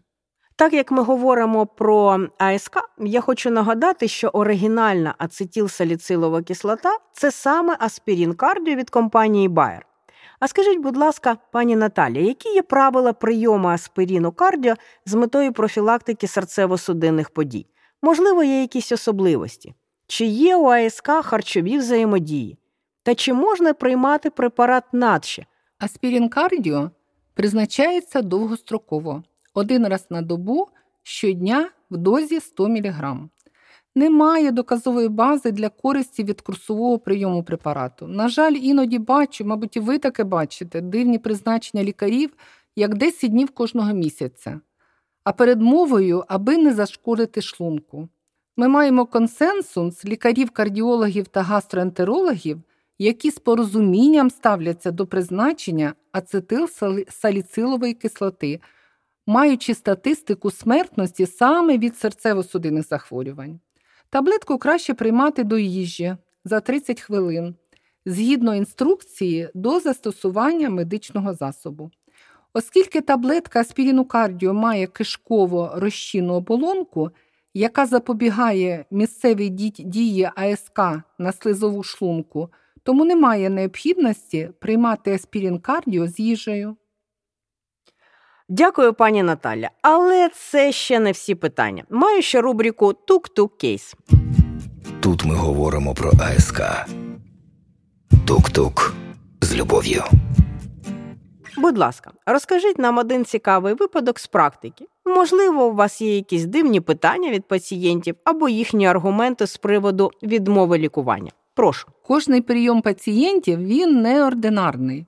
Так 0.58 0.72
як 0.72 0.90
ми 0.90 1.02
говоримо 1.02 1.66
про 1.66 2.26
АСК, 2.38 2.78
я 2.98 3.20
хочу 3.20 3.50
нагадати, 3.50 4.08
що 4.08 4.28
оригінальна 4.28 5.14
ацетилсаліцилова 5.18 6.42
кислота 6.42 6.98
це 7.12 7.30
саме 7.30 7.76
аспірін 7.78 8.34
кардіо 8.34 8.74
від 8.74 8.90
компанії 8.90 9.48
Bayer. 9.48 9.80
А 10.40 10.48
скажіть, 10.48 10.78
будь 10.78 10.96
ласка, 10.96 11.36
пані 11.52 11.76
Наталі, 11.76 12.26
які 12.26 12.48
є 12.48 12.62
правила 12.62 13.12
прийому 13.12 13.68
аспиріну 13.68 14.32
кардіо 14.32 14.74
з 15.06 15.14
метою 15.14 15.52
профілактики 15.52 16.26
серцево-судинних 16.26 17.30
подій? 17.30 17.66
Можливо, 18.02 18.42
є 18.42 18.60
якісь 18.60 18.92
особливості? 18.92 19.74
Чи 20.06 20.24
є 20.24 20.56
у 20.56 20.66
АСК 20.66 21.10
харчові 21.10 21.78
взаємодії? 21.78 22.58
Та 23.02 23.14
чи 23.14 23.32
можна 23.32 23.74
приймати 23.74 24.30
препарат 24.30 24.84
надще? 24.92 25.46
Аспірін 25.78 26.28
кардіо 26.28 26.90
призначається 27.34 28.22
довгостроково 28.22 29.22
один 29.58 29.86
раз 29.86 30.06
на 30.10 30.22
добу 30.22 30.68
щодня 31.02 31.70
в 31.90 31.96
дозі 31.96 32.40
100 32.40 32.68
мг. 32.68 33.16
Немає 33.94 34.50
доказової 34.50 35.08
бази 35.08 35.50
для 35.50 35.68
користі 35.68 36.24
від 36.24 36.40
курсового 36.40 36.98
прийому 36.98 37.42
препарату. 37.42 38.06
На 38.06 38.28
жаль, 38.28 38.52
іноді 38.52 38.98
бачу, 38.98 39.44
мабуть, 39.44 39.76
і 39.76 39.80
ви 39.80 39.98
таке 39.98 40.24
бачите, 40.24 40.80
дивні 40.80 41.18
призначення 41.18 41.84
лікарів, 41.84 42.30
як 42.76 42.94
10 42.94 43.30
днів 43.30 43.50
кожного 43.50 43.92
місяця, 43.92 44.60
а 45.24 45.32
перед 45.32 45.60
мовою, 45.60 46.24
аби 46.28 46.58
не 46.58 46.74
зашкодити 46.74 47.42
шлунку. 47.42 48.08
Ми 48.56 48.68
маємо 48.68 49.06
консенсус 49.06 50.04
лікарів, 50.04 50.50
кардіологів 50.50 51.28
та 51.28 51.42
гастроентерологів, 51.42 52.60
які 52.98 53.30
з 53.30 53.38
порозумінням 53.38 54.30
ставляться 54.30 54.90
до 54.90 55.06
призначення 55.06 55.94
ацетилсаліцилової 56.12 57.94
кислоти, 57.94 58.60
маючи 59.28 59.74
статистику 59.74 60.50
смертності 60.50 61.26
саме 61.26 61.78
від 61.78 61.92
серцево-судинних 61.92 62.88
захворювань. 62.88 63.60
Таблетку 64.10 64.58
краще 64.58 64.94
приймати 64.94 65.44
до 65.44 65.58
їжі 65.58 66.16
за 66.44 66.60
30 66.60 67.00
хвилин 67.00 67.54
згідно 68.06 68.54
інструкції 68.54 69.48
до 69.54 69.80
застосування 69.80 70.70
медичного 70.70 71.34
засобу. 71.34 71.90
Оскільки 72.52 73.00
таблетка 73.00 73.60
Аспірінукардіо 73.60 74.54
має 74.54 74.86
кишково 74.86 75.72
розчинну 75.74 76.34
оболонку, 76.34 77.10
яка 77.54 77.86
запобігає 77.86 78.84
місцевій 78.90 79.48
дії 79.78 80.30
АСК 80.36 80.80
на 81.18 81.32
слизову 81.32 81.82
шлунку, 81.82 82.48
тому 82.82 83.04
немає 83.04 83.50
необхідності 83.50 84.50
приймати 84.58 85.14
аспірін 85.14 85.58
кардіо 85.58 86.06
з 86.06 86.18
їжею. 86.18 86.76
Дякую, 88.50 88.94
пані 88.94 89.22
Наталя. 89.22 89.70
Але 89.82 90.28
це 90.28 90.72
ще 90.72 91.00
не 91.00 91.12
всі 91.12 91.34
питання. 91.34 91.84
Маю 91.90 92.22
ще 92.22 92.40
рубрику 92.40 92.92
Тук-тук 92.92 93.56
кейс. 93.56 93.94
Тут 95.00 95.24
ми 95.24 95.34
говоримо 95.34 95.94
про 95.94 96.10
АСК. 96.10 96.62
Тук-тук 98.26 98.94
з 99.40 99.54
любов'ю. 99.54 100.02
Будь 101.58 101.78
ласка, 101.78 102.10
розкажіть 102.26 102.78
нам 102.78 102.98
один 102.98 103.24
цікавий 103.24 103.74
випадок 103.74 104.18
з 104.18 104.26
практики. 104.26 104.86
Можливо, 105.06 105.66
у 105.66 105.74
вас 105.74 106.00
є 106.00 106.16
якісь 106.16 106.44
дивні 106.44 106.80
питання 106.80 107.30
від 107.30 107.48
пацієнтів 107.48 108.14
або 108.24 108.48
їхні 108.48 108.86
аргументи 108.86 109.46
з 109.46 109.56
приводу 109.56 110.10
відмови 110.22 110.78
лікування. 110.78 111.30
Прошу. 111.54 111.88
Кожний 112.06 112.40
прийом 112.40 112.82
пацієнтів 112.82 113.58
він 113.58 114.02
неординарний. 114.02 115.06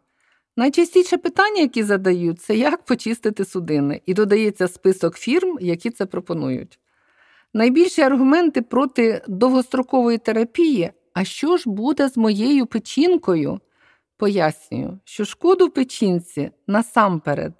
Найчастіше 0.61 1.17
питання, 1.17 1.61
які 1.61 1.83
задають, 1.83 2.41
це 2.41 2.57
як 2.57 2.85
почистити 2.85 3.45
судини, 3.45 4.01
і 4.07 4.15
додається 4.15 4.69
список 4.69 5.17
фірм, 5.17 5.59
які 5.61 5.91
це 5.91 6.07
пропонують. 6.07 6.79
Найбільші 7.55 8.03
аргументи 8.03 8.63
проти 8.63 9.23
довгострокової 9.29 10.19
терапії 10.19 10.91
а 11.15 11.25
що 11.25 11.57
ж 11.57 11.71
буде 11.71 12.09
з 12.09 12.17
моєю 12.17 12.67
печінкою? 12.67 13.61
Пояснюю, 14.17 14.99
що 15.05 15.25
шкоду 15.25 15.71
печінці 15.71 16.51
насамперед 16.67 17.53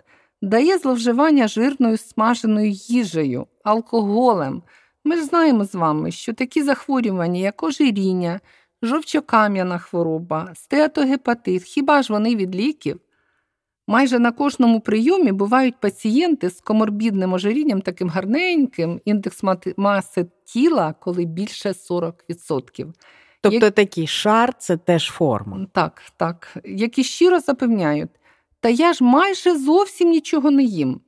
дає 0.43 0.79
зловживання 0.79 1.49
жирною 1.49 1.97
смаженою 1.97 2.71
їжею, 2.71 3.47
алкоголем. 3.65 4.63
Ми 5.05 5.17
ж 5.17 5.25
знаємо 5.25 5.65
з 5.65 5.75
вами, 5.75 6.11
що 6.11 6.33
такі 6.33 6.63
захворювання, 6.63 7.41
як 7.41 7.63
ожиріння, 7.63 8.41
жовчокам'яна 8.83 9.79
хвороба, 9.79 10.51
стеатогепатит, 10.55 11.63
хіба 11.63 12.03
ж 12.03 12.13
вони 12.13 12.37
від 12.37 12.55
ліків? 12.55 13.01
Майже 13.87 14.19
на 14.19 14.33
кожному 14.33 14.81
прийомі 14.81 15.33
бувають 15.33 15.81
пацієнти 15.81 16.51
з 16.51 16.61
коморбідним 16.61 17.33
ожирінням, 17.33 17.81
таким 17.81 18.09
гарненьким, 18.09 19.01
індекс 19.05 19.43
маси 19.77 20.27
тіла, 20.45 20.95
коли 21.01 21.25
більше 21.25 21.69
40%. 21.69 22.93
Тобто 23.41 23.67
Як... 23.67 23.75
такий 23.75 24.07
шар 24.07 24.55
це 24.59 24.77
теж 24.77 25.11
форма. 25.11 25.67
Так, 25.73 26.03
так. 26.17 26.57
Які 26.65 27.05
щиро 27.05 27.41
запевняють, 27.41 28.11
та 28.61 28.69
я 28.69 28.93
ж 28.93 29.05
майже 29.05 29.59
зовсім 29.59 30.11
нічого 30.11 30.51
не 30.51 30.63
їм. 30.63 31.01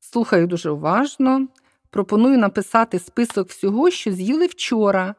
Слухаю 0.00 0.46
дуже 0.46 0.70
уважно, 0.70 1.48
пропоную 1.90 2.38
написати 2.38 2.98
список 2.98 3.48
всього, 3.48 3.90
що 3.90 4.12
з'їли 4.12 4.46
вчора. 4.46 5.14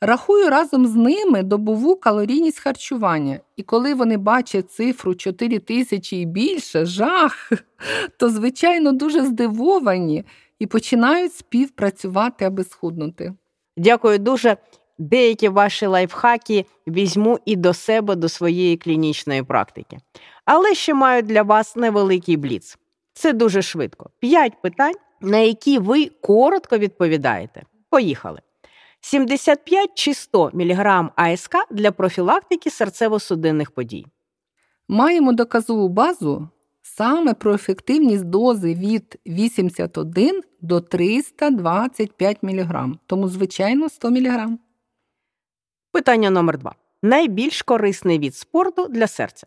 Рахую 0.00 0.50
разом 0.50 0.86
з 0.86 0.94
ними 0.94 1.42
добову 1.42 1.96
калорійність 1.96 2.58
харчування, 2.58 3.40
і 3.56 3.62
коли 3.62 3.94
вони 3.94 4.16
бачать 4.16 4.72
цифру 4.72 5.14
4 5.14 5.58
тисячі 5.58 6.20
і 6.20 6.26
більше, 6.26 6.86
жах, 6.86 7.52
то, 8.16 8.30
звичайно, 8.30 8.92
дуже 8.92 9.24
здивовані 9.24 10.24
і 10.58 10.66
починають 10.66 11.34
співпрацювати, 11.34 12.44
аби 12.44 12.64
схуднути. 12.64 13.34
Дякую 13.76 14.18
дуже. 14.18 14.56
Деякі 14.98 15.48
ваші 15.48 15.86
лайфхаки 15.86 16.66
візьму 16.86 17.38
і 17.44 17.56
до 17.56 17.74
себе 17.74 18.14
до 18.14 18.28
своєї 18.28 18.76
клінічної 18.76 19.42
практики. 19.42 19.98
Але 20.44 20.74
ще 20.74 20.94
маю 20.94 21.22
для 21.22 21.42
вас 21.42 21.76
невеликий 21.76 22.36
бліц. 22.36 22.78
Це 23.12 23.32
дуже 23.32 23.62
швидко. 23.62 24.10
П'ять 24.18 24.62
питань, 24.62 24.94
на 25.20 25.38
які 25.38 25.78
ви 25.78 26.06
коротко 26.06 26.78
відповідаєте. 26.78 27.62
Поїхали. 27.90 28.40
75 29.00 29.90
чи 29.94 30.14
100 30.14 30.50
мг 30.54 31.10
АСК 31.16 31.54
для 31.70 31.92
профілактики 31.92 32.70
серцево-судинних 32.70 33.70
подій. 33.70 34.06
Маємо 34.88 35.32
доказову 35.32 35.88
базу 35.88 36.48
саме 36.82 37.34
про 37.34 37.54
ефективність 37.54 38.24
дози 38.24 38.74
від 38.74 39.18
81 39.26 40.42
до 40.60 40.80
325 40.80 42.42
мг, 42.42 42.88
тому, 43.06 43.28
звичайно, 43.28 43.88
100 43.88 44.10
мг. 44.10 44.48
Питання 45.92 46.30
номер 46.30 46.58
два. 46.58 46.74
Найбільш 47.02 47.62
корисний 47.62 48.18
від 48.18 48.36
спорту 48.36 48.88
для 48.88 49.06
серця. 49.06 49.46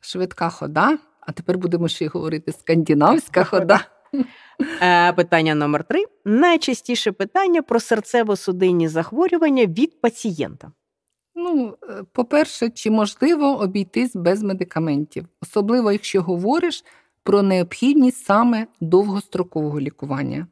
Швидка 0.00 0.50
хода. 0.50 0.98
А 1.20 1.32
тепер 1.32 1.58
будемо 1.58 1.88
ще 1.88 2.04
й 2.04 2.08
говорити 2.08 2.52
скандинавська 2.52 3.44
хода. 3.44 3.80
Е, 4.82 5.12
питання 5.12 5.54
номер 5.54 5.84
три. 5.84 6.04
Найчастіше 6.24 7.12
питання 7.12 7.62
про 7.62 7.78
серцево-судинні 7.78 8.88
захворювання 8.88 9.66
від 9.66 10.00
пацієнта. 10.00 10.72
Ну, 11.34 11.76
е, 11.82 12.02
по-перше, 12.12 12.70
чи 12.70 12.90
можливо 12.90 13.58
обійтись 13.60 14.16
без 14.16 14.42
медикаментів, 14.42 15.26
особливо 15.42 15.92
якщо 15.92 16.22
говориш 16.22 16.84
про 17.22 17.42
необхідність 17.42 18.24
саме 18.24 18.66
довгострокового 18.80 19.80
лікування. 19.80 20.46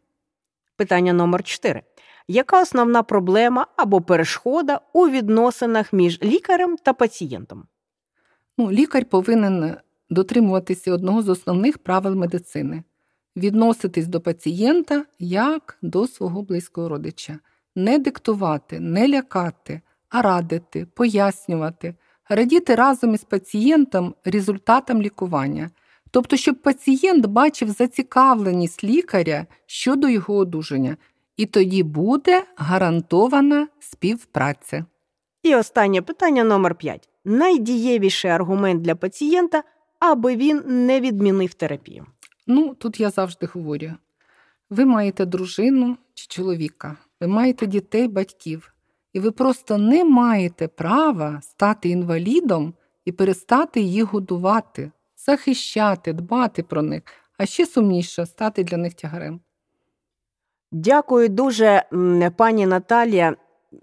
Питання 0.77 1.13
номер 1.13 1.43
4 1.43 1.83
яка 2.29 2.63
основна 2.63 3.03
проблема 3.03 3.67
або 3.77 4.01
перешкода 4.01 4.81
у 4.93 5.09
відносинах 5.09 5.93
між 5.93 6.23
лікарем 6.23 6.77
та 6.77 6.93
пацієнтом? 6.93 7.65
Ну, 8.59 8.73
Лікар 8.73 9.05
повинен 9.05 9.77
дотримуватися 10.11 10.93
одного 10.93 11.23
з 11.23 11.29
основних 11.29 11.79
правил 11.79 12.15
медицини 12.15 12.83
відноситись 13.39 14.07
до 14.07 14.21
пацієнта 14.21 15.05
як 15.19 15.79
до 15.83 16.07
свого 16.07 16.43
близького 16.43 16.89
родича, 16.89 17.39
не 17.77 17.99
диктувати, 17.99 18.81
не 18.81 19.09
лякати, 19.09 19.81
а 20.09 20.23
радити, 20.23 20.87
пояснювати, 20.95 21.95
радіти 22.29 22.75
разом 22.75 23.15
із 23.15 23.25
пацієнтом 23.25 24.15
результатам 24.25 25.03
лікування. 25.03 25.71
Тобто, 26.11 26.37
щоб 26.37 26.63
пацієнт 26.63 27.27
бачив 27.27 27.71
зацікавленість 27.71 28.85
лікаря 28.85 29.47
щодо 29.67 30.09
його 30.09 30.37
одужання 30.37 30.97
і 31.37 31.47
тоді 31.47 31.83
буде 31.83 32.43
гарантована 32.57 33.69
співпраця. 33.81 34.85
І 35.43 35.55
останнє 35.55 36.03
питання 36.03 36.45
номер 36.45 36.75
5. 36.75 37.09
Найдієвіший 37.25 38.31
аргумент 38.31 38.83
для 38.83 38.95
пацієнта, 38.95 39.63
аби 39.99 40.37
він 40.37 40.63
не 40.67 41.01
відмінив 41.01 41.55
терапію. 41.55 42.07
Ну, 42.51 42.75
тут 42.75 43.01
я 43.01 43.11
завжди 43.11 43.47
говорю: 43.47 43.93
ви 44.71 44.85
маєте 44.85 45.25
дружину 45.25 45.97
чи 46.15 46.27
чоловіка, 46.27 46.97
ви 47.21 47.27
маєте 47.27 47.67
дітей, 47.67 48.09
батьків, 48.09 48.75
і 49.13 49.21
ви 49.21 49.31
просто 49.31 49.79
не 49.79 50.05
маєте 50.05 50.69
права 50.69 51.41
стати 51.43 51.89
інвалідом 51.89 52.75
і 53.05 53.13
перестати 53.13 53.81
їх 53.81 54.05
годувати, 54.05 54.91
захищати, 55.17 56.13
дбати 56.13 56.63
про 56.63 56.83
них, 56.83 57.03
а 57.39 57.47
ще 57.47 57.67
сумніше 57.67 58.27
стати 58.27 58.65
для 58.65 58.77
них 58.77 58.95
тягарем. 58.95 59.41
Дякую 60.73 61.29
дуже, 61.29 61.83
пані 62.37 62.67
Наталія. 62.67 63.37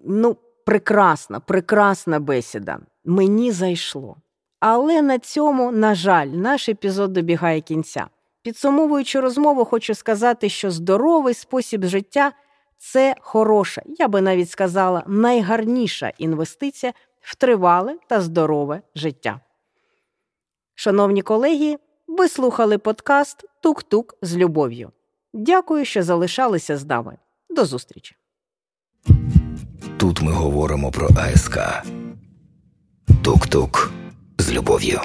Ну, 0.05 0.37
прекрасна, 0.65 1.39
прекрасна 1.39 2.19
бесіда. 2.19 2.79
Мені 3.05 3.51
зайшло. 3.51 4.17
Але 4.59 5.01
на 5.01 5.19
цьому, 5.19 5.71
на 5.71 5.95
жаль, 5.95 6.27
наш 6.27 6.69
епізод 6.69 7.13
добігає 7.13 7.61
кінця. 7.61 8.07
Підсумовуючи 8.45 9.19
розмову, 9.19 9.65
хочу 9.65 9.95
сказати, 9.95 10.49
що 10.49 10.71
здоровий 10.71 11.33
спосіб 11.33 11.85
життя 11.85 12.31
це 12.77 13.15
хороша, 13.19 13.81
я 13.85 14.07
би 14.07 14.21
навіть 14.21 14.49
сказала, 14.49 15.03
найгарніша 15.07 16.11
інвестиція 16.17 16.93
в 17.21 17.35
тривале 17.35 17.97
та 18.07 18.21
здорове 18.21 18.81
життя. 18.95 19.39
Шановні 20.75 21.21
колеги, 21.21 21.77
ви 22.07 22.27
слухали 22.27 22.77
подкаст 22.77 23.45
Тук-Тук 23.63 24.17
з 24.21 24.37
любов'ю. 24.37 24.91
Дякую, 25.33 25.85
що 25.85 26.03
залишалися 26.03 26.77
з 26.77 26.85
нами. 26.85 27.17
До 27.49 27.65
зустрічі. 27.65 28.15
Тут 29.97 30.21
ми 30.21 30.31
говоримо 30.31 30.91
про 30.91 31.09
АСК. 31.17 31.59
Тук-тук 33.23 33.91
з 34.37 34.51
любов'ю. 34.51 35.01